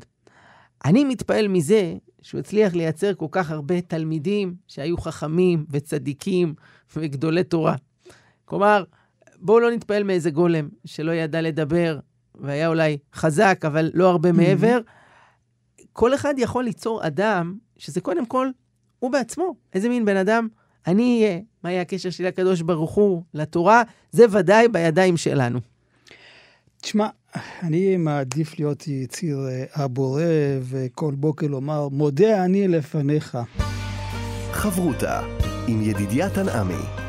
אני 0.84 1.04
מתפעל 1.04 1.48
מזה 1.48 1.94
שהוא 2.22 2.38
הצליח 2.38 2.74
לייצר 2.74 3.14
כל 3.14 3.26
כך 3.30 3.50
הרבה 3.50 3.80
תלמידים 3.80 4.54
שהיו 4.66 4.96
חכמים 4.98 5.66
וצדיקים 5.70 6.54
וגדולי 6.96 7.44
תורה. 7.44 7.74
כלומר, 8.50 8.84
בואו 9.36 9.60
לא 9.60 9.70
נתפעל 9.70 10.02
מאיזה 10.02 10.30
גולם 10.30 10.68
שלא 10.84 11.12
ידע 11.12 11.40
לדבר 11.40 11.98
והיה 12.34 12.68
אולי 12.68 12.98
חזק, 13.14 13.62
אבל 13.66 13.90
לא 13.94 14.10
הרבה 14.10 14.32
מעבר. 14.32 14.78
כל 15.92 16.14
אחד 16.14 16.34
יכול 16.38 16.64
ליצור 16.64 17.06
אדם 17.06 17.54
שזה 17.76 18.00
קודם 18.00 18.26
כל 18.26 18.48
הוא 18.98 19.12
בעצמו. 19.12 19.54
איזה 19.74 19.88
מין 19.88 20.04
בן 20.04 20.16
אדם 20.16 20.48
אני 20.86 21.24
אהיה? 21.24 21.38
מה 21.64 21.70
יהיה 21.70 21.82
הקשר 21.82 22.10
שלי 22.10 22.26
לקדוש 22.26 22.60
ברוך 22.60 22.94
הוא, 22.94 23.22
לתורה? 23.34 23.82
זה 24.10 24.24
ודאי 24.30 24.68
בידיים 24.68 25.16
שלנו. 25.16 25.58
תשמע, 26.80 27.08
אני 27.62 27.96
מעדיף 27.96 28.58
להיות 28.58 28.88
יציר 28.88 29.38
אה, 29.48 29.64
הבורא 29.74 30.22
וכל 30.62 31.14
בוקר 31.14 31.46
לומר, 31.46 31.88
מודה 31.88 32.44
אני 32.44 32.68
לפניך. 32.68 33.38
חברותה 34.52 35.20
עם 35.68 35.82
ידידיה 35.82 36.30
תנעמי. 36.30 36.99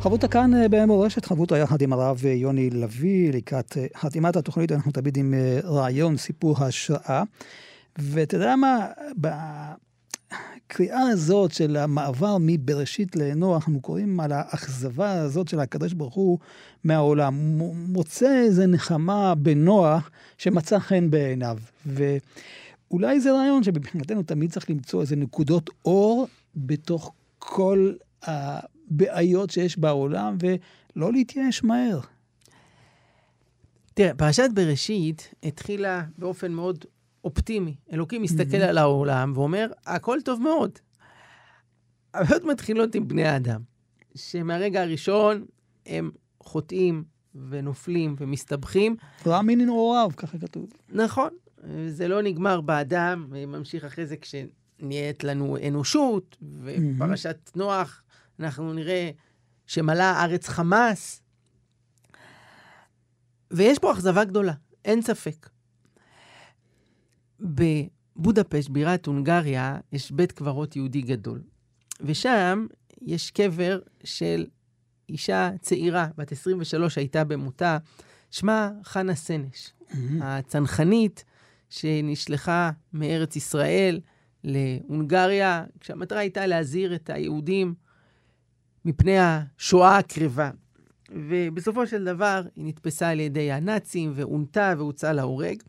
חברותה 0.00 0.28
כאן 0.28 0.54
אה, 0.54 0.68
במורשת, 0.68 1.24
חברותה 1.24 1.58
יחד 1.58 1.82
עם 1.82 1.92
הרב 1.92 2.22
אה, 2.24 2.30
יוני 2.32 2.70
לביא, 2.70 3.32
לקראת 3.32 3.76
אה, 3.76 3.86
חתימת 3.96 4.36
התוכנית, 4.36 4.72
אנחנו 4.72 4.92
תמיד 4.92 5.16
עם 5.16 5.34
רעיון, 5.64 6.16
סיפור 6.16 6.64
השראה. 6.64 7.22
ואתה 7.98 8.36
יודע 8.36 8.56
מה, 8.56 8.86
בקריאה 10.66 11.00
הזאת 11.00 11.52
של 11.52 11.76
המעבר 11.76 12.36
מבראשית 12.40 13.16
לנוח, 13.16 13.56
אנחנו 13.56 13.80
קוראים 13.80 14.20
על 14.20 14.32
האכזבה 14.32 15.12
הזאת 15.12 15.48
של 15.48 15.60
הקדוש 15.60 15.92
ברוך 15.92 16.14
הוא 16.14 16.38
מהעולם. 16.84 17.58
הוא 17.58 17.74
מוצא 17.76 18.42
איזה 18.44 18.66
נחמה 18.66 19.34
בנוח 19.34 20.10
שמצא 20.38 20.78
חן 20.78 21.10
בעיניו. 21.10 21.58
ואולי 21.86 23.20
זה 23.20 23.32
רעיון 23.32 23.62
שמבחינתנו 23.62 24.22
תמיד 24.22 24.52
צריך 24.52 24.70
למצוא 24.70 25.00
איזה 25.00 25.16
נקודות 25.16 25.70
אור 25.84 26.26
בתוך 26.56 27.12
כל 27.38 27.92
הבעיות 28.90 29.50
שיש 29.50 29.78
בעולם 29.78 30.36
ולא 30.40 31.12
להתייאש 31.12 31.64
מהר. 31.64 32.00
תראה, 33.94 34.14
פרשת 34.14 34.48
בראשית 34.54 35.34
התחילה 35.42 36.04
באופן 36.18 36.52
מאוד 36.52 36.84
אופטימי. 37.24 37.76
אלוקים 37.92 38.22
מסתכל 38.22 38.56
mm-hmm. 38.56 38.68
על 38.68 38.78
העולם 38.78 39.32
ואומר, 39.34 39.66
הכל 39.86 40.18
טוב 40.24 40.42
מאוד. 40.42 40.78
הבעיות 42.14 42.44
מתחילות 42.44 42.94
עם 42.94 43.08
בני 43.08 43.24
האדם, 43.24 43.60
שמהרגע 44.14 44.82
הראשון 44.82 45.44
הם 45.86 46.10
חוטאים 46.42 47.04
ונופלים 47.48 48.16
ומסתבכים. 48.18 48.96
רע 49.26 49.42
מין 49.42 49.60
נעוריו, 49.60 50.10
ככה 50.16 50.38
כתוב. 50.38 50.68
נכון, 50.88 51.30
זה 51.88 52.08
לא 52.08 52.22
נגמר 52.22 52.60
באדם, 52.60 53.26
ממשיך 53.30 53.84
אחרי 53.84 54.06
זה 54.06 54.16
כשנהיית 54.16 55.24
לנו 55.24 55.56
אנושות, 55.68 56.36
ובפרשת 56.42 57.50
נוח 57.56 58.02
אנחנו 58.40 58.72
נראה 58.72 59.10
שמלאה 59.66 60.10
הארץ 60.10 60.48
חמאס. 60.48 61.22
ויש 63.50 63.78
פה 63.78 63.92
אכזבה 63.92 64.24
גדולה, 64.24 64.52
אין 64.84 65.02
ספק. 65.02 65.48
בבודפשט, 67.40 68.68
בירת 68.68 69.06
הונגריה, 69.06 69.78
יש 69.92 70.10
בית 70.10 70.32
קברות 70.32 70.76
יהודי 70.76 71.00
גדול. 71.00 71.42
ושם 72.00 72.66
יש 73.02 73.30
קבר 73.30 73.80
של 74.04 74.46
אישה 75.08 75.50
צעירה, 75.60 76.08
בת 76.16 76.32
23 76.32 76.98
הייתה 76.98 77.24
במותה, 77.24 77.78
שמה 78.30 78.70
חנה 78.84 79.14
סנש, 79.14 79.72
mm-hmm. 79.80 79.94
הצנחנית 80.22 81.24
שנשלחה 81.70 82.70
מארץ 82.92 83.36
ישראל 83.36 84.00
להונגריה, 84.44 85.64
כשהמטרה 85.80 86.18
הייתה 86.18 86.46
להזהיר 86.46 86.94
את 86.94 87.10
היהודים 87.10 87.74
מפני 88.84 89.16
השואה 89.18 89.98
הקרבה. 89.98 90.50
ובסופו 91.10 91.86
של 91.86 92.04
דבר 92.04 92.42
היא 92.56 92.64
נתפסה 92.64 93.08
על 93.08 93.20
ידי 93.20 93.52
הנאצים 93.52 94.12
ועונתה 94.14 94.74
והוצאה 94.78 95.12
להורג. 95.12 95.62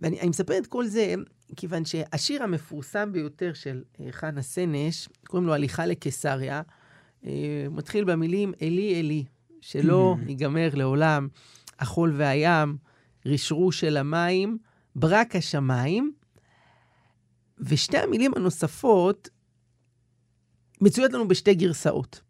ואני 0.00 0.28
מספר 0.28 0.58
את 0.58 0.66
כל 0.66 0.86
זה 0.86 1.14
כיוון 1.56 1.84
שהשיר 1.84 2.42
המפורסם 2.42 3.12
ביותר 3.12 3.52
של 3.52 3.82
אה, 4.00 4.06
חנה 4.10 4.42
סנש, 4.42 5.08
קוראים 5.26 5.46
לו 5.46 5.54
הליכה 5.54 5.86
לקיסריה, 5.86 6.62
אה, 7.26 7.66
מתחיל 7.70 8.04
במילים 8.04 8.52
אלי 8.62 9.00
אלי, 9.00 9.24
שלא. 9.60 10.16
ייגמר 10.28 10.68
לעולם 10.72 11.28
החול 11.78 12.12
והים, 12.16 12.76
רשרוש 13.26 13.80
של 13.80 13.96
המים, 13.96 14.58
ברק 14.96 15.36
השמיים. 15.36 16.12
ושתי 17.58 17.98
המילים 17.98 18.32
הנוספות 18.36 19.28
מצויות 20.80 21.12
לנו 21.12 21.28
בשתי 21.28 21.54
גרסאות. 21.54 22.20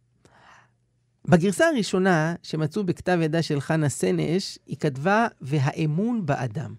בגרסה 1.25 1.69
הראשונה, 1.69 2.35
שמצאו 2.43 2.85
בכתב 2.85 3.19
ידה 3.23 3.43
של 3.43 3.61
חנה 3.61 3.89
סנש, 3.89 4.59
היא 4.67 4.77
כתבה, 4.81 5.27
והאמון 5.41 6.27
באדם. 6.27 6.75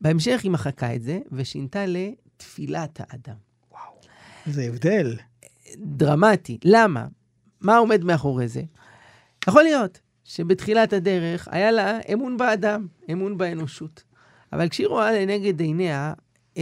בהמשך 0.00 0.40
היא 0.42 0.50
מחקה 0.50 0.94
את 0.94 1.02
זה, 1.02 1.18
ושינתה 1.32 1.84
לתפילת 1.86 3.00
האדם. 3.00 3.36
וואו, 3.70 4.00
זה 4.46 4.62
הבדל. 4.62 5.16
דרמטי. 5.76 6.58
למה? 6.64 7.06
מה 7.60 7.76
עומד 7.76 8.04
מאחורי 8.04 8.48
זה? 8.48 8.62
יכול 9.48 9.62
להיות 9.62 10.00
שבתחילת 10.24 10.92
הדרך 10.92 11.48
היה 11.50 11.70
לה 11.70 11.98
אמון 12.12 12.36
באדם, 12.36 12.86
אמון 13.12 13.38
באנושות. 13.38 14.04
אבל 14.52 14.68
כשהיא 14.68 14.86
רואה 14.86 15.12
לנגד 15.12 15.60
עיניה 15.60 16.12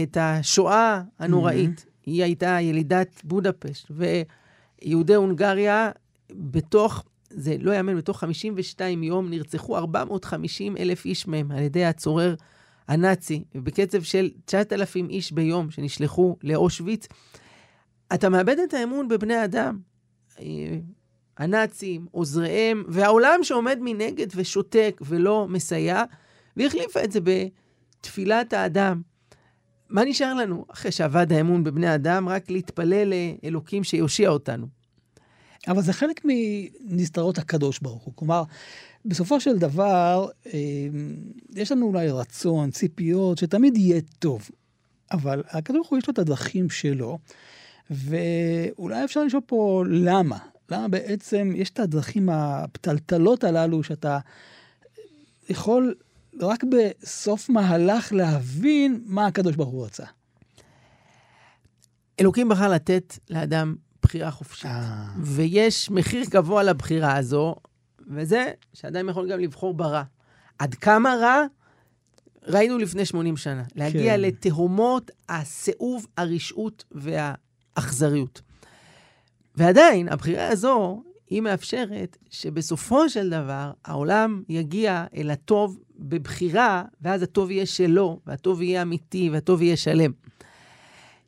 את 0.03 0.17
השואה 0.19 1.01
הנוראית, 1.19 1.79
mm-hmm. 1.79 2.05
היא 2.05 2.23
הייתה 2.23 2.57
ילידת 2.61 3.21
בודפשט, 3.23 3.91
ויהודי 3.91 5.15
הונגריה 5.15 5.91
בתוך, 6.31 7.03
זה 7.29 7.55
לא 7.59 7.71
יאמן, 7.71 7.97
בתוך 7.97 8.19
52 8.19 9.03
יום 9.03 9.29
נרצחו 9.29 9.77
450 9.77 10.77
אלף 10.77 11.05
איש 11.05 11.27
מהם 11.27 11.51
על 11.51 11.59
ידי 11.59 11.85
הצורר 11.85 12.35
הנאצי, 12.87 13.43
בקצב 13.55 14.03
של 14.03 14.29
9,000 14.45 15.09
איש 15.09 15.31
ביום 15.31 15.71
שנשלחו 15.71 16.37
לאושוויץ. 16.43 17.07
אתה 18.13 18.29
מאבד 18.29 18.59
את 18.59 18.73
האמון 18.73 19.07
בבני 19.07 19.43
אדם. 19.43 19.79
אה, 20.39 20.45
הנאצים, 21.37 22.05
עוזריהם, 22.11 22.83
והעולם 22.87 23.39
שעומד 23.43 23.77
מנגד 23.81 24.27
ושותק 24.35 25.01
ולא 25.05 25.47
מסייע, 25.49 26.03
והחליפה 26.57 27.03
את 27.03 27.11
זה 27.11 27.19
בתפילת 27.21 28.53
האדם. 28.53 29.01
מה 29.89 30.05
נשאר 30.05 30.33
לנו 30.33 30.65
אחרי 30.69 30.91
שאבד 30.91 31.33
האמון 31.33 31.63
בבני 31.63 31.95
אדם? 31.95 32.29
רק 32.29 32.51
להתפלל 32.51 33.13
לאלוקים 33.43 33.83
שיושיע 33.83 34.29
אותנו. 34.29 34.67
אבל 35.67 35.81
זה 35.81 35.93
חלק 35.93 36.21
מנסתרות 36.81 37.37
הקדוש 37.37 37.79
ברוך 37.79 38.03
הוא. 38.03 38.13
כלומר, 38.15 38.43
בסופו 39.05 39.39
של 39.39 39.57
דבר, 39.57 40.27
אה, 40.45 40.59
יש 41.55 41.71
לנו 41.71 41.85
אולי 41.85 42.09
רצון, 42.09 42.71
ציפיות, 42.71 43.37
שתמיד 43.37 43.77
יהיה 43.77 44.01
טוב. 44.19 44.49
אבל 45.11 45.43
הקדוש 45.49 45.77
ברוך 45.77 45.89
הוא 45.89 45.97
יש 45.99 46.07
לו 46.07 46.13
את 46.13 46.19
הדרכים 46.19 46.69
שלו, 46.69 47.19
ואולי 47.89 49.03
אפשר 49.03 49.23
לשאול 49.23 49.41
פה 49.45 49.83
למה. 49.89 50.37
למה 50.69 50.87
בעצם 50.87 51.53
יש 51.55 51.69
את 51.69 51.79
הדרכים 51.79 52.29
הפתלתלות 52.29 53.43
הללו 53.43 53.83
שאתה 53.83 54.19
יכול 55.49 55.95
רק 56.39 56.63
בסוף 56.63 57.49
מהלך 57.49 58.13
להבין 58.13 59.01
מה 59.05 59.27
הקדוש 59.27 59.55
ברוך 59.55 59.69
הוא 59.69 59.85
רצה. 59.85 60.05
אלוקים 62.19 62.49
בחר 62.49 62.69
לתת 62.69 63.17
לאדם 63.29 63.75
בחירה 64.05 64.31
חופשית. 64.31 64.65
אה. 64.65 65.05
ויש 65.21 65.91
מחיר 65.91 66.23
גבוה 66.29 66.63
לבחירה 66.63 67.17
הזו, 67.17 67.55
וזה 68.07 68.51
שאדם 68.73 69.09
יכול 69.09 69.31
גם 69.31 69.39
לבחור 69.39 69.73
ברע. 69.73 70.03
עד 70.59 70.75
כמה 70.75 71.15
רע? 71.21 71.43
ראינו 72.47 72.77
לפני 72.77 73.05
80 73.05 73.37
שנה. 73.37 73.63
להגיע 73.75 74.13
כן. 74.13 74.21
לתהומות 74.21 75.11
הסיאוב, 75.29 76.07
הרשעות 76.17 76.83
והאכזריות. 76.91 78.41
ועדיין, 79.55 80.09
הבחירה 80.09 80.47
הזו, 80.47 81.03
היא 81.29 81.41
מאפשרת 81.41 82.17
שבסופו 82.29 83.09
של 83.09 83.29
דבר 83.29 83.71
העולם 83.85 84.43
יגיע 84.49 85.05
אל 85.15 85.31
הטוב 85.31 85.79
בבחירה, 85.99 86.83
ואז 87.01 87.21
הטוב 87.21 87.51
יהיה 87.51 87.65
שלו, 87.65 88.19
והטוב 88.25 88.61
יהיה 88.61 88.81
אמיתי, 88.81 89.29
והטוב 89.29 89.61
יהיה 89.61 89.77
שלם. 89.77 90.11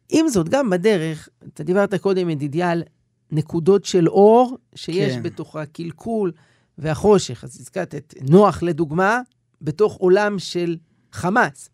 עם 0.09 0.27
זאת, 0.27 0.49
גם 0.49 0.69
בדרך, 0.69 1.29
אתה 1.47 1.63
דיברת 1.63 1.95
קודם, 1.95 2.29
ידידיה, 2.29 2.71
על 2.71 2.83
נקודות 3.31 3.85
של 3.85 4.09
אור, 4.09 4.57
שיש 4.75 5.13
כן. 5.13 5.23
בתוכה 5.23 5.65
קלקול 5.65 6.31
והחושך. 6.77 7.43
אז 7.43 7.59
הזכרת 7.61 7.95
את 7.95 8.13
נוח, 8.29 8.63
לדוגמה, 8.63 9.21
בתוך 9.61 9.95
עולם 9.95 10.39
של 10.39 10.77
חמאס. 11.11 11.69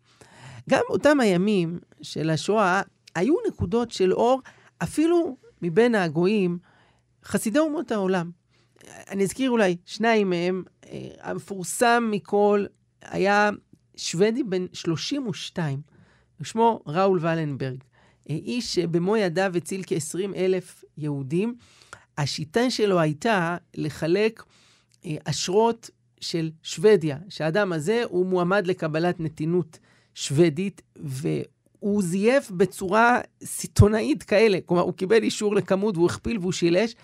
גם 0.70 0.82
אותם 0.88 1.20
הימים 1.20 1.78
של 2.02 2.30
השואה, 2.30 2.82
היו 3.14 3.34
נקודות 3.48 3.90
של 3.90 4.12
אור, 4.12 4.40
אפילו 4.82 5.36
מבין 5.62 5.94
הגויים, 5.94 6.58
חסידי 7.24 7.58
אומות 7.58 7.92
העולם. 7.92 8.30
אני 9.10 9.24
אזכיר 9.24 9.50
אולי 9.50 9.76
שניים 9.84 10.30
מהם. 10.30 10.64
אה, 10.86 11.08
המפורסם 11.20 12.08
מכל 12.10 12.64
היה 13.02 13.50
שוודי 13.96 14.42
בן 14.42 14.66
32, 14.72 15.80
שמו 16.42 16.82
ראול 16.86 17.18
ולנברג. 17.22 17.84
איש 18.28 18.74
שבמו 18.74 19.16
ידיו 19.16 19.52
הציל 19.56 19.82
כ-20 19.86 20.36
אלף 20.36 20.84
יהודים. 20.98 21.54
השיטה 22.18 22.70
שלו 22.70 23.00
הייתה 23.00 23.56
לחלק 23.74 24.42
אה, 25.04 25.16
אשרות 25.24 25.90
של 26.20 26.50
שוודיה, 26.62 27.18
שהאדם 27.28 27.72
הזה 27.72 28.02
הוא 28.08 28.26
מועמד 28.26 28.66
לקבלת 28.66 29.20
נתינות 29.20 29.78
שוודית, 30.14 30.82
והוא 30.96 32.02
זייף 32.02 32.50
בצורה 32.50 33.20
סיטונאית 33.44 34.22
כאלה. 34.22 34.58
כלומר, 34.66 34.82
הוא 34.82 34.94
קיבל 34.94 35.22
אישור 35.22 35.54
לכמות 35.54 35.96
והוא 35.96 36.06
הכפיל 36.06 36.38
והוא 36.38 36.52
שילש, 36.52 36.94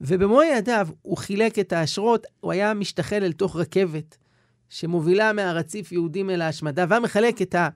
ובמו 0.00 0.42
ידיו 0.42 0.88
הוא 1.02 1.16
חילק 1.16 1.58
את 1.58 1.72
האשרות, 1.72 2.26
הוא 2.40 2.52
היה 2.52 2.74
משתחל 2.74 3.24
אל 3.24 3.32
תוך 3.32 3.56
רכבת 3.56 4.16
שמובילה 4.68 5.32
מהרציף 5.32 5.92
יהודים 5.92 6.30
אל 6.30 6.42
ההשמדה, 6.42 6.84
והיה 6.88 7.00
מחלק 7.00 7.42
את 7.42 7.54
ה... 7.54 7.68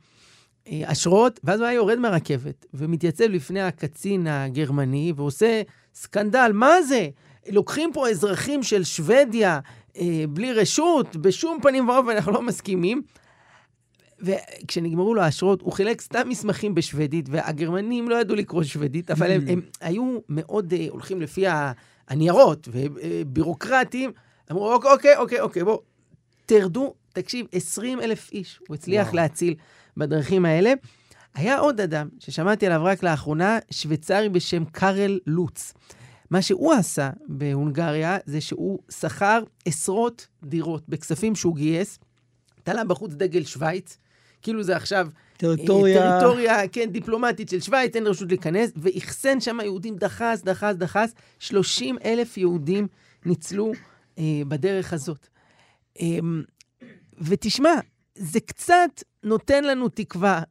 אשרות, 0.72 1.40
ואז 1.44 1.60
הוא 1.60 1.66
היה 1.66 1.76
יורד 1.76 1.98
מהרכבת 1.98 2.66
ומתייצב 2.74 3.24
לפני 3.24 3.62
הקצין 3.62 4.26
הגרמני 4.26 5.12
ועושה 5.16 5.62
סקנדל, 5.94 6.50
מה 6.54 6.82
זה? 6.82 7.08
לוקחים 7.48 7.90
פה 7.92 8.08
אזרחים 8.08 8.62
של 8.62 8.84
שוודיה 8.84 9.60
אה, 9.96 10.24
בלי 10.28 10.52
רשות, 10.52 11.16
בשום 11.16 11.58
פנים 11.62 11.88
ואופן 11.88 12.10
אנחנו 12.10 12.32
לא 12.32 12.42
מסכימים. 12.42 13.02
וכשנגמרו 14.20 15.14
לו 15.14 15.22
האשרות, 15.22 15.62
הוא 15.62 15.72
חילק 15.72 16.00
סתם 16.00 16.28
מסמכים 16.28 16.74
בשוודית, 16.74 17.26
והגרמנים 17.30 18.08
לא 18.08 18.20
ידעו 18.20 18.36
לקרוא 18.36 18.62
שוודית, 18.62 19.10
אבל 19.10 19.30
הם, 19.30 19.40
הם 19.48 19.60
היו 19.80 20.18
מאוד 20.28 20.72
uh, 20.72 20.76
הולכים 20.90 21.20
לפי 21.20 21.44
הניירות 22.08 22.68
ובירוקרטים. 22.72 24.12
אמרו, 24.50 24.72
אוקיי, 24.72 24.90
אוקיי, 24.90 25.16
אוקיי, 25.18 25.40
אוקיי, 25.40 25.64
בואו, 25.64 25.82
תרדו, 26.46 26.94
תקשיב, 27.12 27.46
20 27.52 28.00
אלף 28.00 28.32
איש 28.32 28.60
הוא 28.68 28.74
הצליח 28.74 29.06
וואו. 29.06 29.16
להציל. 29.16 29.54
בדרכים 29.96 30.44
האלה. 30.44 30.72
היה 31.34 31.58
עוד 31.58 31.80
אדם 31.80 32.08
ששמעתי 32.18 32.66
עליו 32.66 32.80
רק 32.84 33.02
לאחרונה, 33.02 33.58
שוויצרי 33.70 34.28
בשם 34.28 34.64
קארל 34.64 35.18
לוץ. 35.26 35.72
מה 36.30 36.42
שהוא 36.42 36.72
עשה 36.72 37.10
בהונגריה 37.28 38.18
זה 38.26 38.40
שהוא 38.40 38.78
שכר 38.90 39.42
עשרות 39.64 40.26
דירות 40.44 40.88
בכספים 40.88 41.34
שהוא 41.34 41.56
גייס, 41.56 41.98
תלה 42.62 42.84
בחוץ 42.84 43.12
דגל 43.12 43.44
שווייץ, 43.44 43.98
כאילו 44.42 44.62
זה 44.62 44.76
עכשיו 44.76 45.08
טריטוריה... 45.36 46.10
טריטוריה, 46.10 46.68
כן, 46.68 46.90
דיפלומטית 46.90 47.48
של 47.48 47.60
שווייץ, 47.60 47.96
אין 47.96 48.06
רשות 48.06 48.28
להיכנס, 48.28 48.70
ואחסן 48.76 49.40
שם 49.40 49.58
יהודים 49.62 49.96
דחס, 49.96 50.42
דחס, 50.44 50.74
דחס. 50.74 51.12
30 51.38 51.96
אלף 52.04 52.36
יהודים 52.36 52.86
ניצלו 53.26 53.72
אה, 54.18 54.42
בדרך 54.48 54.92
הזאת. 54.92 55.28
אה, 56.00 56.18
ותשמע, 57.18 57.74
זה 58.14 58.40
קצת 58.40 59.02
נותן 59.24 59.64
לנו 59.64 59.88
תקווה. 59.88 60.42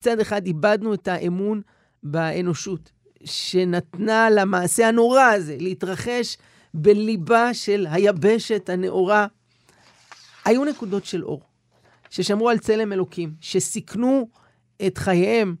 מצד 0.00 0.20
אחד 0.20 0.46
איבדנו 0.46 0.94
את 0.94 1.08
האמון 1.08 1.62
באנושות, 2.02 2.92
שנתנה 3.24 4.30
למעשה 4.30 4.88
הנורא 4.88 5.22
הזה 5.22 5.56
להתרחש 5.60 6.36
בליבה 6.74 7.54
של 7.54 7.86
היבשת 7.90 8.68
הנאורה. 8.68 9.26
היו 10.44 10.64
נקודות 10.64 11.04
של 11.04 11.24
אור. 11.24 11.42
ששמרו 12.10 12.48
על 12.48 12.58
צלם 12.58 12.92
אלוקים, 12.92 13.34
שסיכנו 13.40 14.28
את 14.86 14.98
חייהם, 14.98 15.56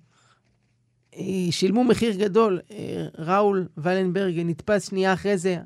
אה, 1.16 1.22
שילמו 1.50 1.84
מחיר 1.84 2.16
גדול. 2.16 2.60
אה, 2.70 3.06
ראול 3.18 3.68
ולנברג 3.76 4.40
נתפס 4.44 4.88
שנייה 4.88 5.12
אחרי 5.12 5.38
זה, 5.38 5.58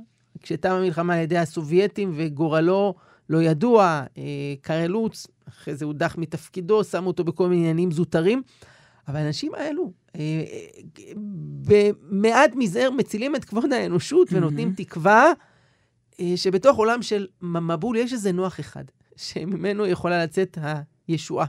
כשתמה 0.43 0.73
המלחמה 0.73 1.15
על 1.15 1.21
ידי 1.21 1.39
הסובייטים, 1.39 2.13
וגורלו 2.17 2.95
לא 3.29 3.43
ידוע, 3.43 4.03
אה, 4.19 4.23
קרלוץ, 4.61 5.27
אחרי 5.51 5.75
זה 5.75 5.85
הודח 5.85 6.15
מתפקידו, 6.19 6.85
שמו 6.85 7.07
אותו 7.07 7.25
בכל 7.25 7.49
מיני 7.49 7.61
עניינים 7.61 7.91
זוטרים. 7.91 8.43
אבל 9.09 9.17
האנשים 9.17 9.53
האלו, 9.55 9.93
במעט 11.67 12.51
מזער 12.55 12.91
מצילים 12.91 13.37
את 13.37 13.45
כבוד 13.45 13.73
האנושות 13.73 14.29
ונותנים 14.33 14.73
תקווה 14.77 15.33
שבתוך 16.37 16.77
עולם 16.77 17.03
של 17.03 17.27
מבול 17.43 17.97
יש 17.97 18.13
איזה 18.13 18.33
נוח 18.33 18.61
אחד. 18.61 18.85
שממנו 19.17 19.87
יכולה 19.87 20.25
לצאת 20.25 20.59
הישועה. 21.09 21.47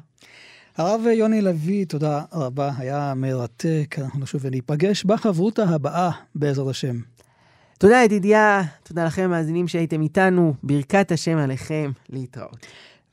הרב 0.78 1.02
יוני 1.14 1.42
לוי, 1.42 1.86
תודה 1.86 2.24
רבה, 2.34 2.72
היה 2.78 3.14
מרתק. 3.16 3.96
אנחנו 3.98 4.20
נשוב 4.20 4.42
וניפגש 4.44 5.04
בחברותה 5.04 5.64
הבאה, 5.64 6.12
בעזרת 6.36 6.68
השם. 6.68 6.96
תודה, 7.78 8.02
ידידיה, 8.06 8.62
תודה 8.84 9.06
לכם, 9.06 9.22
המאזינים 9.22 9.68
שהייתם 9.68 10.02
איתנו. 10.02 10.54
ברכת 10.64 11.12
השם 11.12 11.38
עליכם, 11.38 11.92
להתראות. 12.10 12.66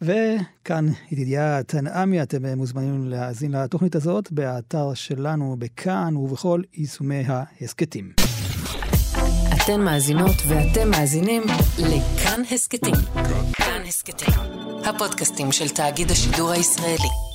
וכאן 0.02 0.86
ידידיה 1.10 1.62
תנעמי, 1.62 2.22
אתם 2.22 2.58
מוזמנים 2.58 3.08
להאזין 3.08 3.52
לתוכנית 3.52 3.94
הזאת 3.94 4.32
באתר 4.32 4.94
שלנו, 4.94 5.56
בכאן 5.58 6.16
ובכל 6.16 6.62
יישומי 6.74 7.22
ההסכתים. 7.26 8.12
אתן 9.56 9.80
מאזינות 9.80 10.36
ואתם 10.48 10.90
מאזינים 10.90 11.42
לכאן 11.78 12.42
הסכתים. 12.50 12.94
כאן 13.52 13.82
הסכתים, 13.88 14.34
הפודקאסטים 14.84 15.52
של 15.52 15.68
תאגיד 15.68 16.10
השידור 16.10 16.50
הישראלי. 16.50 17.27